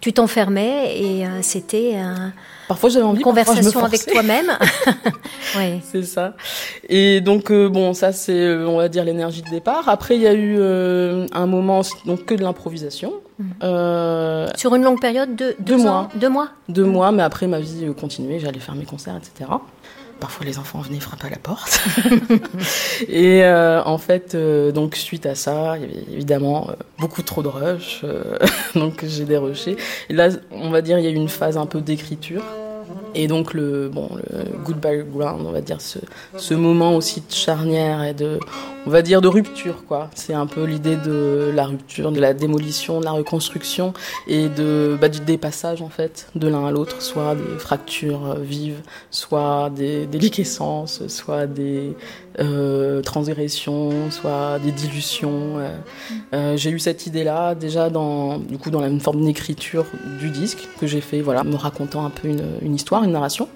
tu 0.00 0.12
t'enfermais 0.12 0.96
et 0.96 1.26
euh, 1.26 1.40
c'était 1.42 1.96
Parfois 2.68 2.90
j'avais 2.90 3.04
envie, 3.04 3.18
une 3.18 3.24
conversation 3.24 3.84
avec 3.84 4.06
toi-même. 4.06 4.56
oui. 5.56 5.80
C'est 5.82 6.04
ça. 6.04 6.36
Et 6.88 7.20
donc 7.20 7.50
euh, 7.50 7.68
bon, 7.68 7.92
ça 7.92 8.12
c'est 8.12 8.54
on 8.54 8.76
va 8.76 8.88
dire 8.88 9.04
l'énergie 9.04 9.42
de 9.42 9.50
départ. 9.50 9.88
Après 9.88 10.14
il 10.14 10.22
y 10.22 10.28
a 10.28 10.32
eu 10.32 10.62
un 10.62 11.46
moment 11.46 11.80
donc 12.06 12.24
que 12.24 12.34
de 12.36 12.42
l'improvisation. 12.42 13.14
Mmh. 13.40 13.44
Euh, 13.64 14.48
Sur 14.54 14.72
une 14.76 14.84
longue 14.84 15.00
période 15.00 15.34
de 15.34 15.56
deux, 15.58 15.76
deux 15.76 15.76
mois. 15.78 15.90
Ans, 15.90 16.08
deux 16.14 16.28
mois? 16.28 16.48
Deux 16.68 16.84
mois, 16.84 17.10
mais 17.10 17.24
après 17.24 17.48
ma 17.48 17.58
vie 17.58 17.92
continuait. 17.98 18.38
J'allais 18.38 18.60
faire 18.60 18.76
mes 18.76 18.84
concerts, 18.84 19.16
etc. 19.16 19.50
Parfois 20.20 20.44
les 20.44 20.58
enfants 20.58 20.80
venaient 20.80 21.00
frapper 21.00 21.28
à 21.28 21.30
la 21.30 21.38
porte. 21.38 21.80
et 23.08 23.42
euh, 23.42 23.82
en 23.84 23.98
fait, 23.98 24.34
euh, 24.34 24.70
donc 24.70 24.94
suite 24.96 25.26
à 25.26 25.34
ça, 25.34 25.76
il 25.76 25.82
y 25.82 25.84
avait 25.84 26.04
évidemment 26.12 26.68
euh, 26.68 26.74
beaucoup 26.98 27.22
trop 27.22 27.42
de 27.42 27.48
rush, 27.48 28.04
donc 28.74 29.04
j'ai 29.06 29.24
dérushé. 29.24 29.76
Et 30.08 30.12
là, 30.12 30.28
on 30.52 30.70
va 30.70 30.82
dire, 30.82 30.98
il 30.98 31.04
y 31.04 31.08
a 31.08 31.10
eu 31.10 31.14
une 31.14 31.28
phase 31.28 31.56
un 31.56 31.66
peu 31.66 31.80
d'écriture. 31.80 32.42
Et 33.14 33.26
donc 33.26 33.54
le 33.54 33.88
bon 33.88 34.08
le 34.30 34.44
goodbye 34.64 35.04
ground, 35.04 35.44
on 35.46 35.52
va 35.52 35.60
dire 35.60 35.80
ce, 35.80 35.98
ce 36.36 36.54
moment 36.54 36.94
aussi 36.94 37.20
de 37.20 37.32
charnière 37.32 38.02
et 38.02 38.14
de 38.14 38.38
on 38.86 38.90
va 38.90 39.02
dire 39.02 39.20
de 39.20 39.28
rupture 39.28 39.84
quoi. 39.86 40.10
C'est 40.14 40.34
un 40.34 40.46
peu 40.46 40.64
l'idée 40.64 40.96
de 40.96 41.50
la 41.54 41.66
rupture, 41.66 42.12
de 42.12 42.20
la 42.20 42.34
démolition, 42.34 43.00
de 43.00 43.04
la 43.04 43.12
reconstruction 43.12 43.92
et 44.26 44.48
de 44.48 44.96
bah, 45.00 45.08
du 45.08 45.20
dépassage 45.20 45.82
en 45.82 45.88
fait 45.88 46.28
de 46.34 46.48
l'un 46.48 46.66
à 46.66 46.70
l'autre, 46.70 47.02
soit 47.02 47.34
des 47.34 47.58
fractures 47.58 48.36
vives, 48.36 48.80
soit 49.10 49.70
des 49.70 50.06
déliquescences, 50.06 51.06
soit 51.08 51.46
des 51.46 51.94
euh, 52.38 53.02
transgressions, 53.02 54.10
soit 54.10 54.58
des 54.60 54.72
dilutions. 54.72 55.58
Euh, 55.58 55.76
euh, 56.32 56.56
j'ai 56.56 56.70
eu 56.70 56.78
cette 56.78 57.06
idée-là 57.06 57.54
déjà 57.54 57.90
dans 57.90 58.38
du 58.38 58.56
coup 58.56 58.70
dans 58.70 58.80
la, 58.80 58.88
une 58.88 59.00
forme 59.00 59.24
d'écriture 59.24 59.84
du 60.18 60.30
disque 60.30 60.68
que 60.80 60.86
j'ai 60.86 61.00
fait, 61.00 61.20
voilà, 61.20 61.44
me 61.44 61.56
racontant 61.56 62.04
un 62.04 62.10
peu 62.10 62.28
une, 62.28 62.44
une 62.62 62.74
histoire, 62.74 63.04
une 63.04 63.12
narration. 63.12 63.48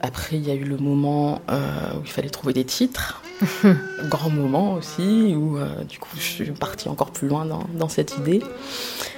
Après, 0.00 0.36
il 0.36 0.46
y 0.46 0.50
a 0.50 0.54
eu 0.54 0.64
le 0.64 0.76
moment 0.76 1.40
euh, 1.50 1.60
où 1.98 2.02
il 2.04 2.10
fallait 2.10 2.28
trouver 2.28 2.52
des 2.52 2.64
titres. 2.64 3.22
Grand 4.08 4.30
moment 4.30 4.74
aussi, 4.74 5.34
où 5.36 5.58
euh, 5.58 5.84
du 5.84 5.98
coup 6.00 6.08
je 6.16 6.20
suis 6.20 6.50
partie 6.50 6.88
encore 6.88 7.12
plus 7.12 7.28
loin 7.28 7.44
dans, 7.44 7.62
dans 7.74 7.88
cette 7.88 8.16
idée, 8.18 8.42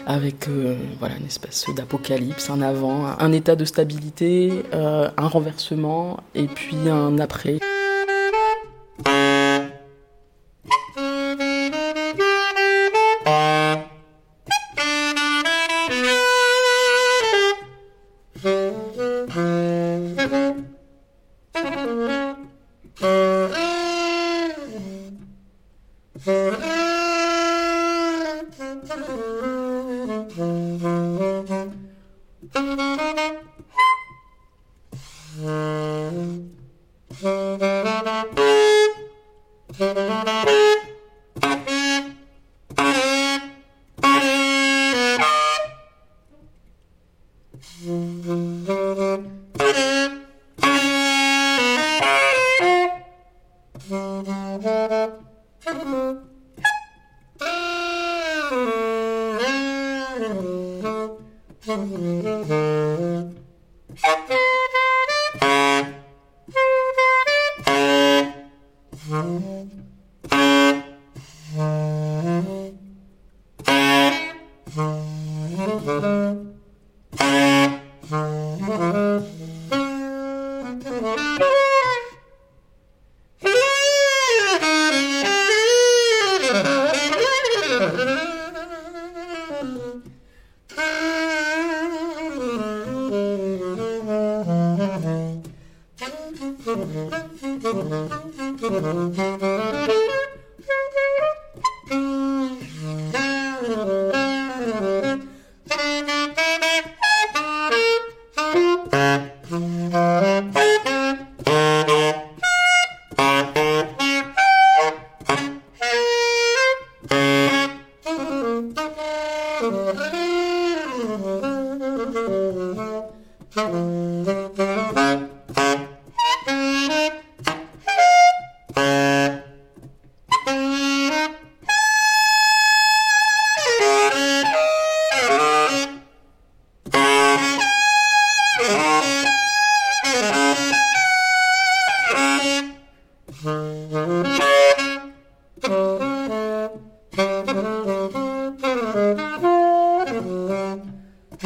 avec 0.06 0.46
euh, 0.46 0.76
voilà, 0.98 1.16
une 1.16 1.24
espèce 1.24 1.64
d'apocalypse, 1.74 2.50
un 2.50 2.60
avant, 2.60 3.06
un 3.06 3.32
état 3.32 3.56
de 3.56 3.64
stabilité, 3.64 4.62
un 4.72 5.26
renversement, 5.26 6.18
et 6.34 6.46
puis 6.48 6.76
un 6.88 7.18
après. 7.18 7.60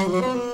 Le 0.07 0.45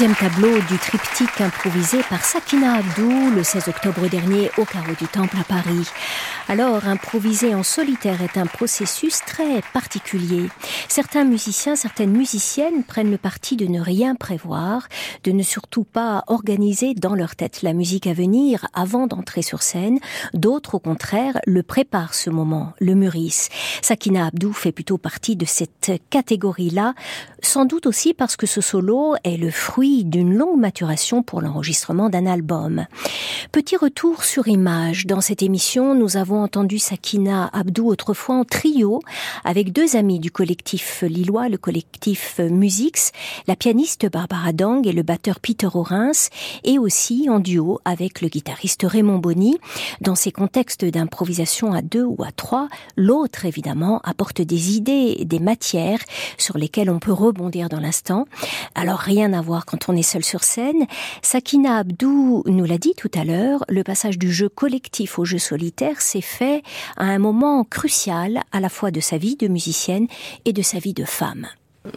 deuxième 0.00 0.16
tableau 0.16 0.58
du 0.60 0.78
triptyque 0.78 1.42
improvisé 1.42 1.98
par 2.08 2.24
Sakina 2.24 2.76
Abdou 2.76 3.32
le 3.36 3.42
16 3.42 3.68
octobre 3.68 4.08
dernier 4.08 4.50
au 4.56 4.64
Carreau 4.64 4.94
du 4.98 5.06
Temple 5.06 5.36
à 5.38 5.44
Paris. 5.44 5.90
Alors, 6.50 6.88
improviser 6.88 7.54
en 7.54 7.62
solitaire 7.62 8.22
est 8.22 8.36
un 8.36 8.44
processus 8.44 9.20
très 9.24 9.62
particulier. 9.72 10.48
Certains 10.88 11.22
musiciens, 11.22 11.76
certaines 11.76 12.10
musiciennes 12.10 12.82
prennent 12.82 13.12
le 13.12 13.18
parti 13.18 13.56
de 13.56 13.66
ne 13.66 13.80
rien 13.80 14.16
prévoir, 14.16 14.88
de 15.22 15.30
ne 15.30 15.44
surtout 15.44 15.84
pas 15.84 16.24
organiser 16.26 16.94
dans 16.94 17.14
leur 17.14 17.36
tête 17.36 17.62
la 17.62 17.72
musique 17.72 18.08
à 18.08 18.14
venir 18.14 18.66
avant 18.74 19.06
d'entrer 19.06 19.42
sur 19.42 19.62
scène. 19.62 20.00
D'autres, 20.34 20.74
au 20.74 20.78
contraire, 20.80 21.38
le 21.46 21.62
préparent 21.62 22.14
ce 22.14 22.30
moment, 22.30 22.72
le 22.80 22.96
mûrissent. 22.96 23.48
Sakina 23.80 24.26
Abdou 24.26 24.52
fait 24.52 24.72
plutôt 24.72 24.98
partie 24.98 25.36
de 25.36 25.44
cette 25.44 25.92
catégorie-là, 26.10 26.94
sans 27.42 27.64
doute 27.64 27.86
aussi 27.86 28.12
parce 28.12 28.34
que 28.34 28.48
ce 28.48 28.60
solo 28.60 29.14
est 29.22 29.36
le 29.36 29.52
fruit 29.52 30.04
d'une 30.04 30.34
longue 30.34 30.58
maturation 30.58 31.22
pour 31.22 31.42
l'enregistrement 31.42 32.10
d'un 32.10 32.26
album. 32.26 32.86
Petit 33.52 33.76
retour 33.76 34.24
sur 34.24 34.48
image. 34.48 35.06
Dans 35.06 35.20
cette 35.20 35.42
émission, 35.44 35.94
nous 35.94 36.16
avons 36.16 36.39
entendu 36.42 36.78
Sakina 36.78 37.48
Abdou 37.52 37.88
autrefois 37.88 38.36
en 38.36 38.44
trio 38.44 39.00
avec 39.44 39.72
deux 39.72 39.96
amis 39.96 40.18
du 40.18 40.30
collectif 40.30 41.02
lillois, 41.06 41.48
le 41.48 41.58
collectif 41.58 42.40
Musix, 42.50 43.12
la 43.46 43.56
pianiste 43.56 44.10
Barbara 44.10 44.52
Dang 44.52 44.86
et 44.86 44.92
le 44.92 45.02
batteur 45.02 45.40
Peter 45.40 45.68
Orens, 45.72 46.28
et 46.64 46.78
aussi 46.78 47.28
en 47.30 47.40
duo 47.40 47.80
avec 47.84 48.20
le 48.20 48.28
guitariste 48.28 48.84
Raymond 48.84 49.18
Bonny. 49.18 49.58
Dans 50.00 50.14
ces 50.14 50.32
contextes 50.32 50.84
d'improvisation 50.84 51.72
à 51.72 51.82
deux 51.82 52.04
ou 52.04 52.22
à 52.22 52.32
trois, 52.32 52.68
l'autre 52.96 53.44
évidemment 53.44 54.00
apporte 54.04 54.40
des 54.40 54.76
idées, 54.76 55.24
des 55.24 55.38
matières 55.38 56.00
sur 56.38 56.58
lesquelles 56.58 56.90
on 56.90 56.98
peut 56.98 57.12
rebondir 57.12 57.68
dans 57.68 57.80
l'instant. 57.80 58.26
Alors 58.74 58.98
rien 58.98 59.32
à 59.32 59.40
voir 59.40 59.66
quand 59.66 59.88
on 59.88 59.96
est 59.96 60.02
seul 60.02 60.24
sur 60.24 60.42
scène. 60.42 60.86
Sakina 61.22 61.76
Abdou 61.76 62.42
nous 62.46 62.64
l'a 62.64 62.78
dit 62.78 62.94
tout 62.96 63.10
à 63.14 63.24
l'heure, 63.24 63.64
le 63.68 63.84
passage 63.84 64.18
du 64.18 64.32
jeu 64.32 64.48
collectif 64.48 65.18
au 65.18 65.24
jeu 65.24 65.38
solitaire 65.38 66.00
s'est 66.00 66.20
fait 66.30 66.62
à 66.96 67.04
un 67.04 67.18
moment 67.18 67.64
crucial 67.64 68.40
à 68.52 68.60
la 68.60 68.68
fois 68.68 68.90
de 68.90 69.00
sa 69.00 69.18
vie 69.18 69.36
de 69.36 69.48
musicienne 69.48 70.06
et 70.44 70.52
de 70.52 70.62
sa 70.62 70.78
vie 70.78 70.94
de 70.94 71.04
femme. 71.04 71.46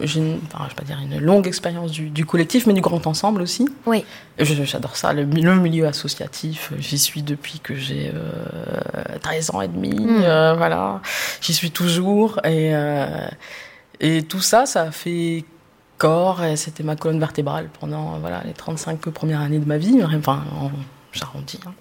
J'ai 0.00 0.20
une, 0.20 0.38
enfin, 0.46 0.64
je 0.64 0.70
vais 0.70 0.76
pas 0.76 0.84
dire 0.84 0.98
une 0.98 1.20
longue 1.20 1.46
expérience 1.46 1.90
du, 1.90 2.08
du, 2.08 2.24
collectif, 2.24 2.66
mais 2.66 2.72
du 2.72 2.80
grand 2.80 3.06
ensemble 3.06 3.42
aussi. 3.42 3.68
Oui. 3.84 4.04
J'adore 4.38 4.96
ça, 4.96 5.12
le, 5.12 5.24
le, 5.24 5.56
milieu 5.56 5.86
associatif. 5.86 6.72
J'y 6.78 6.98
suis 6.98 7.22
depuis 7.22 7.60
que 7.60 7.74
j'ai 7.74 8.10
euh, 8.14 9.18
13 9.20 9.50
ans 9.50 9.60
et 9.60 9.68
demi. 9.68 9.94
Mmh. 9.94 10.22
Euh, 10.22 10.54
voilà, 10.56 11.02
j'y 11.42 11.52
suis 11.52 11.70
toujours. 11.70 12.38
Et, 12.44 12.74
euh, 12.74 13.28
et 14.00 14.22
tout 14.22 14.40
ça, 14.40 14.64
ça 14.64 14.84
a 14.84 14.90
fait 14.90 15.44
corps. 15.98 16.42
Et 16.42 16.56
c'était 16.56 16.82
ma 16.82 16.96
colonne 16.96 17.20
vertébrale 17.20 17.68
pendant 17.78 18.18
voilà 18.20 18.42
les 18.46 18.54
35 18.54 18.98
premières 19.10 19.42
années 19.42 19.58
de 19.58 19.68
ma 19.68 19.76
vie. 19.76 20.00
Enfin, 20.02 20.44
j'arrondis. 21.14 21.60
Hein. 21.66 21.72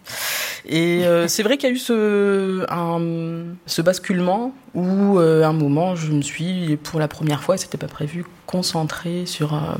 Et 0.65 1.05
euh, 1.05 1.27
c'est 1.27 1.43
vrai 1.43 1.57
qu'il 1.57 1.69
y 1.69 1.71
a 1.71 1.75
eu 1.75 1.79
ce, 1.79 2.65
un, 2.69 3.55
ce 3.65 3.81
basculement 3.81 4.53
où, 4.73 5.19
euh, 5.19 5.43
à 5.43 5.47
un 5.47 5.53
moment, 5.53 5.95
je 5.95 6.11
me 6.11 6.21
suis, 6.21 6.77
pour 6.77 6.99
la 6.99 7.07
première 7.07 7.43
fois, 7.43 7.55
et 7.55 7.57
c'était 7.57 7.77
pas 7.77 7.88
prévu, 7.88 8.25
concentrée 8.45 9.25
sur 9.25 9.53
euh, 9.53 9.75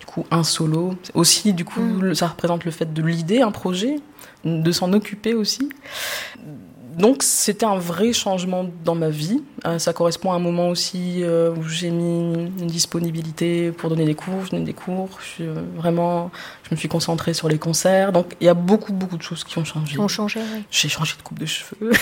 du 0.00 0.06
coup 0.06 0.26
un 0.30 0.42
solo. 0.42 0.94
Aussi, 1.14 1.52
du 1.52 1.64
coup, 1.64 1.80
mm. 1.80 2.14
ça 2.14 2.28
représente 2.28 2.64
le 2.64 2.70
fait 2.70 2.92
de 2.92 3.02
l'idée, 3.02 3.40
un 3.40 3.52
projet, 3.52 3.96
de 4.44 4.72
s'en 4.72 4.92
occuper 4.92 5.34
aussi 5.34 5.70
donc 6.96 7.22
c'était 7.22 7.66
un 7.66 7.76
vrai 7.76 8.12
changement 8.12 8.66
dans 8.84 8.94
ma 8.94 9.08
vie. 9.08 9.42
Euh, 9.66 9.78
ça 9.78 9.92
correspond 9.92 10.32
à 10.32 10.36
un 10.36 10.38
moment 10.38 10.68
aussi 10.68 11.22
euh, 11.22 11.50
où 11.50 11.68
j'ai 11.68 11.90
mis 11.90 12.32
une 12.60 12.66
disponibilité 12.66 13.70
pour 13.72 13.90
donner 13.90 14.04
des 14.04 14.14
cours. 14.14 14.44
Je 14.46 14.50
donnais 14.50 14.64
des 14.64 14.72
cours. 14.72 15.10
Je 15.38 15.44
euh, 15.44 15.54
vraiment, 15.76 16.30
je 16.64 16.74
me 16.74 16.76
suis 16.76 16.88
concentrée 16.88 17.34
sur 17.34 17.48
les 17.48 17.58
concerts. 17.58 18.12
Donc 18.12 18.34
il 18.40 18.46
y 18.46 18.48
a 18.48 18.54
beaucoup 18.54 18.92
beaucoup 18.92 19.16
de 19.16 19.22
choses 19.22 19.44
qui 19.44 19.58
ont 19.58 19.64
changé. 19.64 19.98
Ont 19.98 20.08
changé, 20.08 20.40
oui. 20.54 20.64
J'ai 20.70 20.88
changé 20.88 21.14
de 21.16 21.22
coupe 21.22 21.38
de 21.38 21.46
cheveux. 21.46 21.92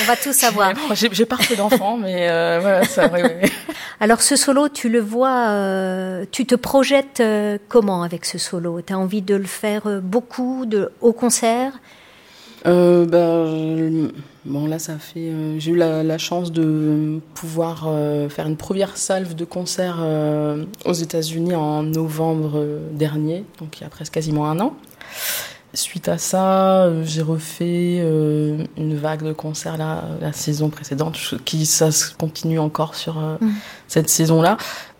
On 0.00 0.04
va 0.04 0.16
tout 0.16 0.32
savoir. 0.32 0.72
J'ai 0.94 1.26
pas 1.26 1.36
fait 1.36 1.56
d'enfant, 1.56 1.96
mais 1.96 2.28
euh, 2.28 2.58
voilà, 2.60 2.84
ça. 2.84 3.10
Oui, 3.12 3.20
oui. 3.22 3.50
Alors 4.00 4.22
ce 4.22 4.36
solo, 4.36 4.68
tu 4.68 4.88
le 4.88 5.00
vois, 5.00 5.48
euh, 5.48 6.24
tu 6.30 6.46
te 6.46 6.54
projettes 6.54 7.20
euh, 7.20 7.58
comment 7.68 8.02
avec 8.02 8.24
ce 8.24 8.38
solo? 8.38 8.80
Tu 8.80 8.92
as 8.92 8.98
envie 8.98 9.22
de 9.22 9.34
le 9.34 9.44
faire 9.44 10.00
beaucoup 10.02 10.64
de, 10.66 10.90
au 11.00 11.12
concert? 11.12 11.72
Euh, 12.66 13.06
ben, 13.06 14.10
bon 14.44 14.66
là 14.66 14.78
ça 14.78 14.98
fait 14.98 15.28
euh, 15.28 15.58
j'ai 15.58 15.72
eu 15.72 15.76
la, 15.76 16.02
la, 16.02 16.18
chance 16.18 16.52
de 16.52 17.20
pouvoir 17.34 17.84
euh, 17.86 18.28
faire 18.28 18.46
une 18.46 18.56
première 18.56 18.96
salve 18.96 19.34
de 19.34 19.44
concert 19.44 19.98
euh, 20.00 20.64
aux 20.84 20.92
États-Unis 20.92 21.54
en 21.54 21.82
novembre 21.82 22.64
dernier 22.92 23.44
donc 23.58 23.78
il 23.78 23.84
y 23.84 23.86
a 23.86 23.90
presque 23.90 24.12
quasiment 24.12 24.48
un 24.50 24.60
an 24.60 24.74
suite 25.72 26.08
à 26.08 26.18
ça 26.18 26.90
j'ai 27.04 27.22
refait 27.22 27.98
une 27.98 28.96
vague 28.96 29.22
de 29.22 29.32
concerts 29.32 29.76
la, 29.76 30.04
la 30.20 30.32
saison 30.32 30.68
précédente 30.68 31.16
qui 31.44 31.64
ça 31.64 31.92
se 31.92 32.12
continue 32.14 32.58
encore 32.58 32.94
sur 32.96 33.16
mmh. 33.16 33.48
Cette 33.90 34.08
saison 34.08 34.40
là 34.40 34.56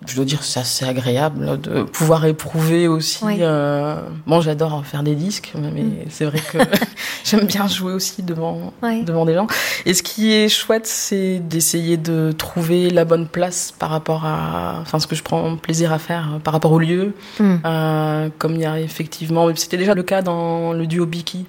je 0.07 0.16
dois 0.16 0.24
dire 0.24 0.43
c'est 0.43 0.61
assez 0.61 0.84
agréable 0.84 1.61
de 1.61 1.82
pouvoir 1.82 2.24
éprouver 2.24 2.88
aussi. 2.88 3.22
Oui. 3.22 3.38
Euh... 3.41 4.01
Bon, 4.26 4.41
j'adore 4.41 4.84
faire 4.86 5.03
des 5.03 5.14
disques, 5.14 5.53
mais 5.55 5.70
mm. 5.70 5.93
c'est 6.09 6.24
vrai 6.24 6.41
que 6.41 6.59
j'aime 7.24 7.45
bien 7.45 7.66
jouer 7.66 7.93
aussi 7.93 8.22
devant 8.22 8.72
oui. 8.82 9.03
devant 9.05 9.26
des 9.26 9.34
gens. 9.34 9.47
Et 9.84 9.93
ce 9.93 10.03
qui 10.03 10.32
est 10.32 10.49
chouette, 10.49 10.86
c'est 10.86 11.38
d'essayer 11.38 11.97
de 11.99 12.32
trouver 12.32 12.88
la 12.88 13.05
bonne 13.05 13.26
place 13.28 13.74
par 13.78 13.91
rapport 13.91 14.24
à, 14.24 14.78
enfin, 14.80 14.99
ce 14.99 15.07
que 15.07 15.14
je 15.14 15.22
prends 15.22 15.57
plaisir 15.57 15.93
à 15.93 15.99
faire 15.99 16.41
par 16.43 16.55
rapport 16.55 16.72
au 16.72 16.78
lieu. 16.78 17.12
Mm. 17.38 17.57
Euh, 17.64 18.28
comme 18.38 18.55
il 18.55 18.62
y 18.62 18.66
a 18.66 18.80
effectivement, 18.80 19.55
c'était 19.55 19.76
déjà 19.76 19.95
le 19.95 20.03
cas 20.03 20.22
dans 20.22 20.72
le 20.72 20.86
duo 20.86 21.05
Biki 21.05 21.45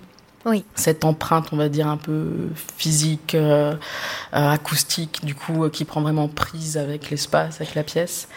oui. 0.46 0.64
cette 0.76 1.06
empreinte, 1.06 1.48
on 1.52 1.58
va 1.58 1.70
dire, 1.70 1.88
un 1.88 1.98
peu 1.98 2.50
physique, 2.78 3.36
euh, 3.36 3.76
acoustique, 4.32 5.24
du 5.24 5.36
coup, 5.36 5.66
euh, 5.66 5.70
qui 5.70 5.86
prend 5.86 6.02
vraiment 6.02 6.28
prise 6.28 6.78
avec 6.78 7.10
l'espace, 7.10 7.62
avec 7.62 7.76
la 7.76 7.84
pièce. 7.84 8.28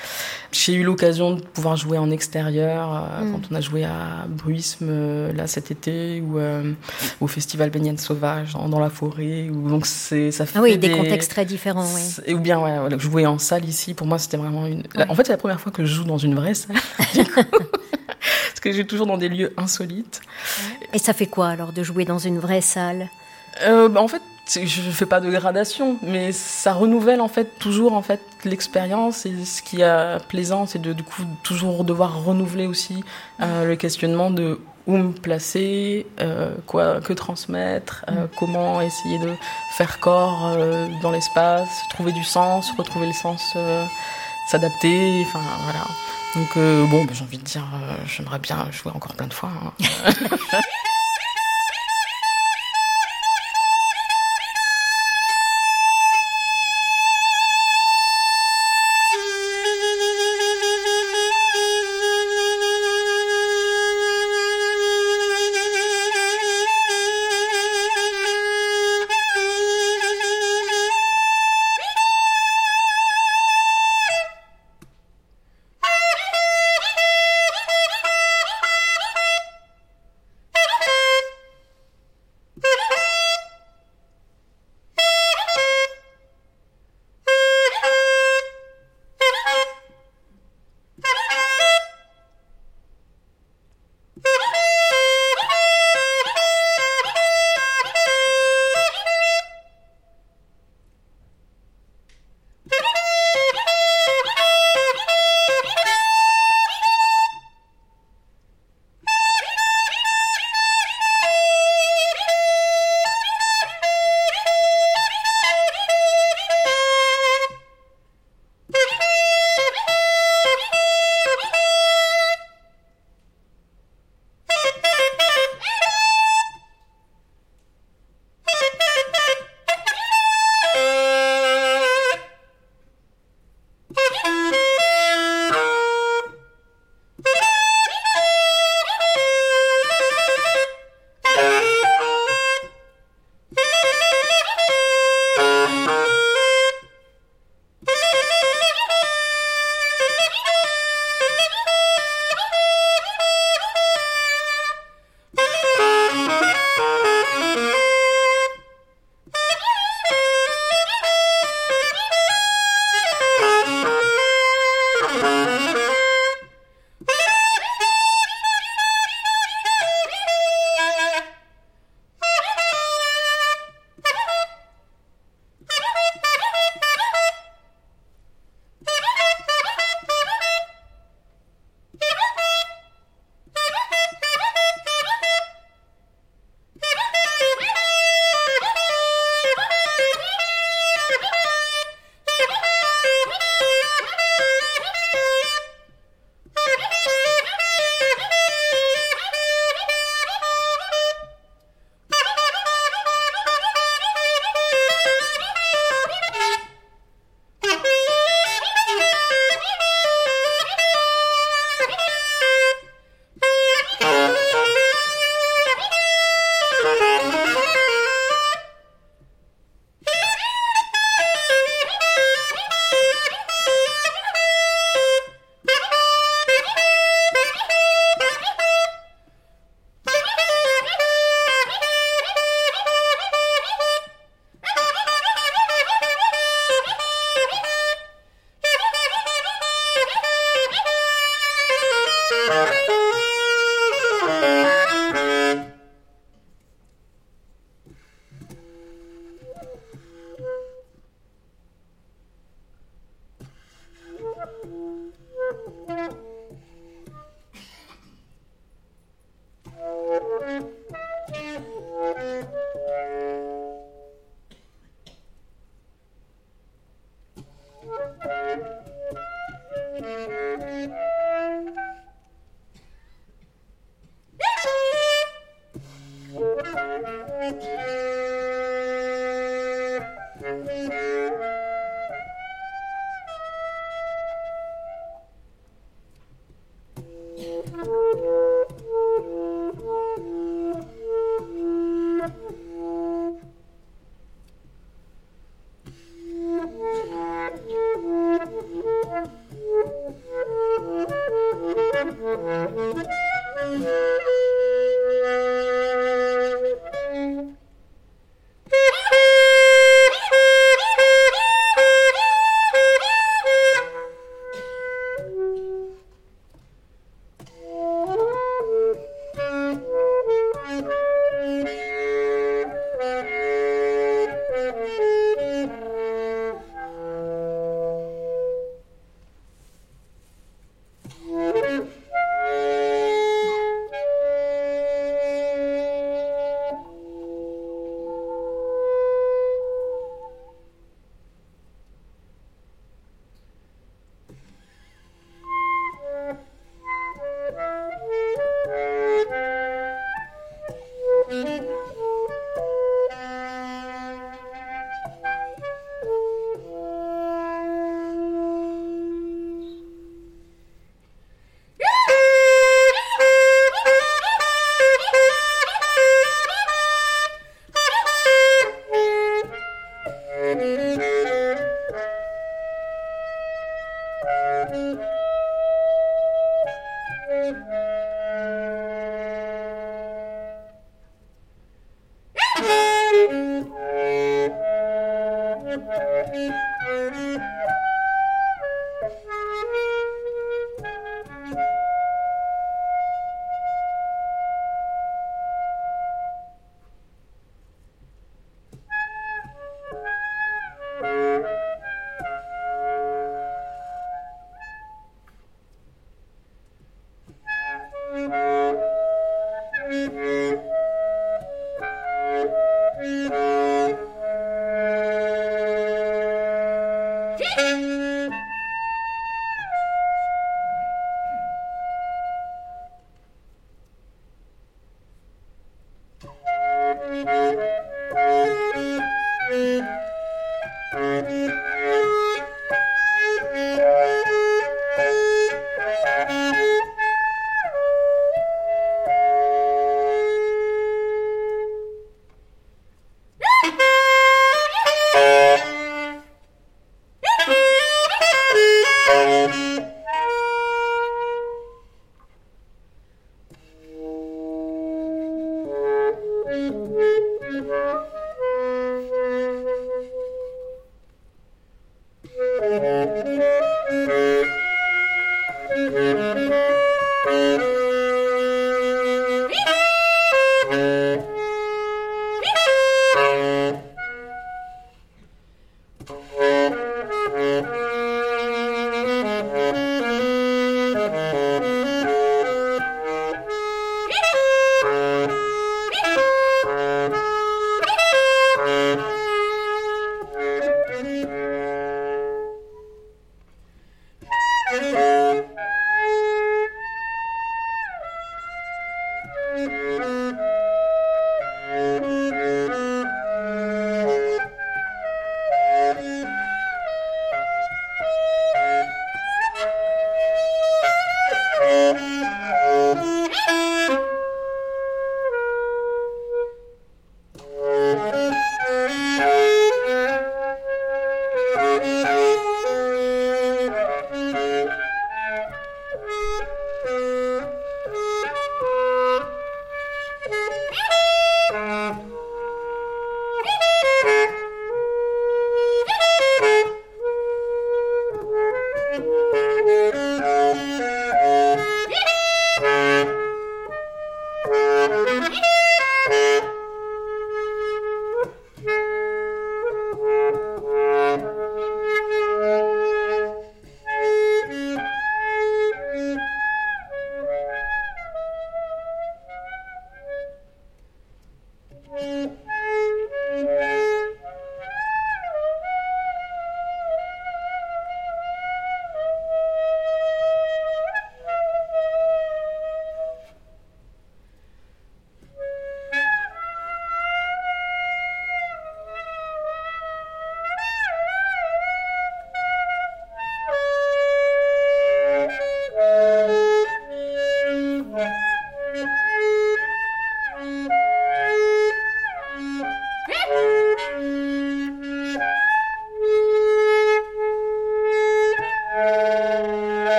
J'ai 0.54 0.74
eu 0.74 0.84
l'occasion 0.84 1.32
de 1.32 1.40
pouvoir 1.40 1.76
jouer 1.76 1.98
en 1.98 2.10
extérieur, 2.10 2.94
euh, 2.94 3.24
mm. 3.24 3.32
quand 3.32 3.40
on 3.50 3.54
a 3.56 3.60
joué 3.60 3.84
à 3.84 4.24
Bruisme, 4.28 4.86
euh, 4.88 5.32
là, 5.32 5.48
cet 5.48 5.72
été, 5.72 6.20
ou 6.20 6.38
euh, 6.38 6.72
au 7.20 7.26
festival 7.26 7.70
Baignade 7.70 7.98
Sauvage, 7.98 8.52
dans, 8.52 8.68
dans, 8.68 8.78
la 8.78 8.90
forêt. 8.90 9.48
Où, 9.50 9.68
donc, 9.68 9.84
c'est, 9.84 10.30
ça 10.30 10.46
fait 10.46 10.58
ah 10.58 10.62
oui, 10.62 10.78
des, 10.78 10.88
des, 10.88 10.94
contextes 10.94 11.30
très 11.32 11.44
différents, 11.44 11.86
oui. 11.94 12.34
Ou 12.34 12.38
bien, 12.38 12.60
ouais, 12.60 12.78
voilà, 12.78 12.96
jouer 12.98 13.26
en 13.26 13.38
salle 13.38 13.64
ici, 13.64 13.94
pour 13.94 14.06
moi, 14.06 14.18
c'était 14.18 14.36
vraiment 14.36 14.66
une... 14.66 14.84
Ouais. 14.94 15.06
En 15.08 15.14
fait, 15.16 15.26
c'est 15.26 15.32
la 15.32 15.38
première 15.38 15.60
fois 15.60 15.72
que 15.72 15.84
je 15.84 15.92
joue 15.92 16.04
dans 16.04 16.18
une 16.18 16.36
vraie 16.36 16.54
salle. 16.54 16.76
Que 18.64 18.72
j'ai 18.72 18.86
toujours 18.86 19.06
dans 19.06 19.18
des 19.18 19.28
lieux 19.28 19.52
insolites. 19.58 20.22
Et 20.94 20.98
ça 20.98 21.12
fait 21.12 21.26
quoi, 21.26 21.48
alors, 21.48 21.74
de 21.74 21.82
jouer 21.82 22.06
dans 22.06 22.18
une 22.18 22.38
vraie 22.38 22.62
salle? 22.62 23.10
Euh, 23.60 23.90
bah, 23.90 24.00
En 24.00 24.08
fait, 24.08 24.22
je 24.48 24.80
fais 24.90 25.04
pas 25.04 25.20
de 25.20 25.30
gradation, 25.30 25.98
mais 26.02 26.32
ça 26.32 26.72
renouvelle 26.72 27.20
en 27.20 27.28
fait 27.28 27.58
toujours 27.58 27.92
en 27.92 28.00
fait 28.00 28.20
l'expérience 28.44 29.26
et 29.26 29.44
ce 29.44 29.62
qui 29.62 29.82
est 29.82 30.18
plaisant, 30.28 30.66
c'est 30.66 30.80
de 30.80 30.92
du 30.92 31.02
coup 31.02 31.22
toujours 31.42 31.84
devoir 31.84 32.24
renouveler 32.24 32.66
aussi 32.66 33.04
euh, 33.40 33.66
le 33.66 33.76
questionnement 33.76 34.30
de 34.30 34.60
où 34.86 34.98
me 34.98 35.12
placer, 35.12 36.06
euh, 36.20 36.54
quoi 36.66 37.00
que 37.00 37.14
transmettre, 37.14 38.04
euh, 38.10 38.26
comment 38.38 38.82
essayer 38.82 39.18
de 39.18 39.30
faire 39.76 39.98
corps 39.98 40.56
dans 41.02 41.10
l'espace, 41.10 41.70
trouver 41.90 42.12
du 42.12 42.24
sens, 42.24 42.70
retrouver 42.76 43.06
le 43.06 43.14
sens, 43.14 43.56
s'adapter, 44.50 45.22
enfin 45.26 45.40
voilà. 45.64 45.86
Donc 46.34 46.56
euh, 46.56 46.86
bon, 46.86 47.04
bah, 47.04 47.12
j'ai 47.14 47.22
envie 47.22 47.38
de 47.38 47.44
dire, 47.44 47.64
j'aimerais 48.06 48.38
bien 48.38 48.68
jouer 48.72 48.92
encore 48.94 49.14
plein 49.14 49.28
de 49.28 49.34
fois. 49.34 49.50
Hein. 49.50 50.12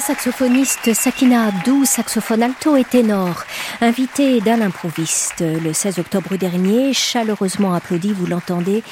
La 0.00 0.06
saxophoniste 0.06 0.94
Sakina 0.94 1.48
Abdou, 1.48 1.84
saxophone 1.84 2.42
alto 2.42 2.74
et 2.74 2.84
ténor, 2.84 3.44
invitée 3.82 4.40
d'un 4.40 4.62
improviste 4.62 5.42
le 5.42 5.74
16 5.74 5.98
octobre 5.98 6.36
dernier, 6.36 6.94
chaleureusement 6.94 7.74
applaudie, 7.74 8.14
vous 8.14 8.24
l'entendez, 8.24 8.82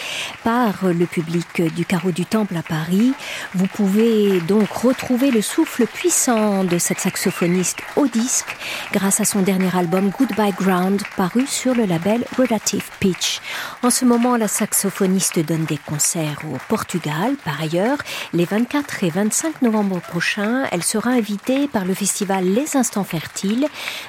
par 0.44 0.84
le 0.84 1.06
public 1.06 1.62
du 1.74 1.86
Carreau 1.86 2.10
du 2.10 2.26
Temple 2.26 2.58
à 2.58 2.62
Paris. 2.62 3.14
Vous 3.54 3.66
pouvez 3.68 4.38
donc 4.42 4.70
retrouver 4.70 5.30
le 5.30 5.40
souffle 5.40 5.86
puissant 5.86 6.62
de 6.64 6.76
cette 6.76 7.00
saxophoniste 7.00 7.78
au 7.96 8.06
disque 8.06 8.54
grâce 8.92 9.22
à 9.22 9.24
son 9.24 9.40
dernier 9.40 9.74
album 9.74 10.10
Goodbye 10.10 10.52
Ground, 10.52 11.00
paru 11.16 11.46
sur 11.46 11.74
le 11.74 11.86
label 11.86 12.26
Relative 12.36 12.84
Pitch. 13.00 13.40
En 13.82 13.88
ce 13.88 14.04
moment, 14.04 14.36
la 14.36 14.46
saxophoniste 14.46 15.38
donne 15.38 15.64
des 15.64 15.78
concerts 15.78 16.42
au 16.44 16.58
Portugal. 16.68 17.34
Par 17.46 17.58
ailleurs, 17.62 17.96
les 18.34 18.44
24 18.44 19.04
et 19.04 19.10
25 19.10 19.62
novembre 19.62 20.00
prochains, 20.00 20.64
elle 20.70 20.82
sera 20.82 20.98
invitée 21.08 21.68
par 21.68 21.84
le 21.84 21.94
festival 21.94 22.44
Les 22.44 22.76
Instants 22.76 23.04
Fertiles, 23.04 23.66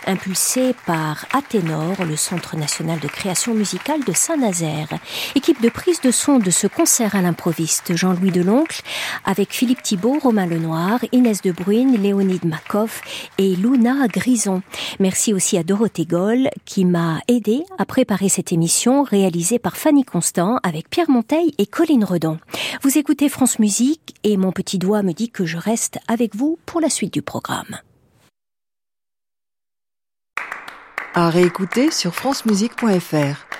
impulsé 0.07 0.73
par 0.85 1.25
Athénor, 1.33 2.03
le 2.05 2.15
Centre 2.15 2.55
national 2.55 2.99
de 2.99 3.07
création 3.07 3.53
musicale 3.53 4.03
de 4.03 4.13
Saint-Nazaire. 4.13 4.87
Équipe 5.35 5.61
de 5.61 5.69
prise 5.69 6.01
de 6.01 6.11
son 6.11 6.39
de 6.39 6.49
ce 6.49 6.67
concert 6.67 7.15
à 7.15 7.21
l'improviste 7.21 7.95
Jean-Louis 7.95 8.31
Deloncle, 8.31 8.81
avec 9.25 9.53
Philippe 9.53 9.81
Thibault, 9.81 10.19
Romain 10.21 10.45
Lenoir, 10.45 10.99
Inès 11.11 11.41
de 11.41 11.51
Bruyne, 11.51 12.01
Léonide 12.01 12.45
Makoff 12.45 13.01
et 13.37 13.55
Luna 13.55 14.07
Grison. 14.07 14.61
Merci 14.99 15.33
aussi 15.33 15.57
à 15.57 15.63
Dorothée 15.63 16.05
Goll 16.05 16.49
qui 16.65 16.85
m'a 16.85 17.19
aidé 17.27 17.63
à 17.77 17.85
préparer 17.85 18.29
cette 18.29 18.51
émission 18.51 19.03
réalisée 19.03 19.59
par 19.59 19.77
Fanny 19.77 20.03
Constant 20.03 20.59
avec 20.63 20.89
Pierre 20.89 21.09
Monteil 21.09 21.53
et 21.57 21.65
Colline 21.65 22.03
Redon. 22.03 22.39
Vous 22.81 22.97
écoutez 22.97 23.29
France 23.29 23.59
Musique 23.59 24.15
et 24.23 24.37
mon 24.37 24.51
petit 24.51 24.77
doigt 24.77 25.03
me 25.03 25.13
dit 25.13 25.29
que 25.29 25.45
je 25.45 25.57
reste 25.57 25.99
avec 26.07 26.35
vous 26.35 26.57
pour 26.79 26.85
la 26.85 26.89
suite 26.89 27.13
du 27.13 27.21
programme. 27.21 27.77
À 31.13 31.29
réécouter 31.29 31.91
sur 31.91 32.15
francemusique.fr. 32.15 33.58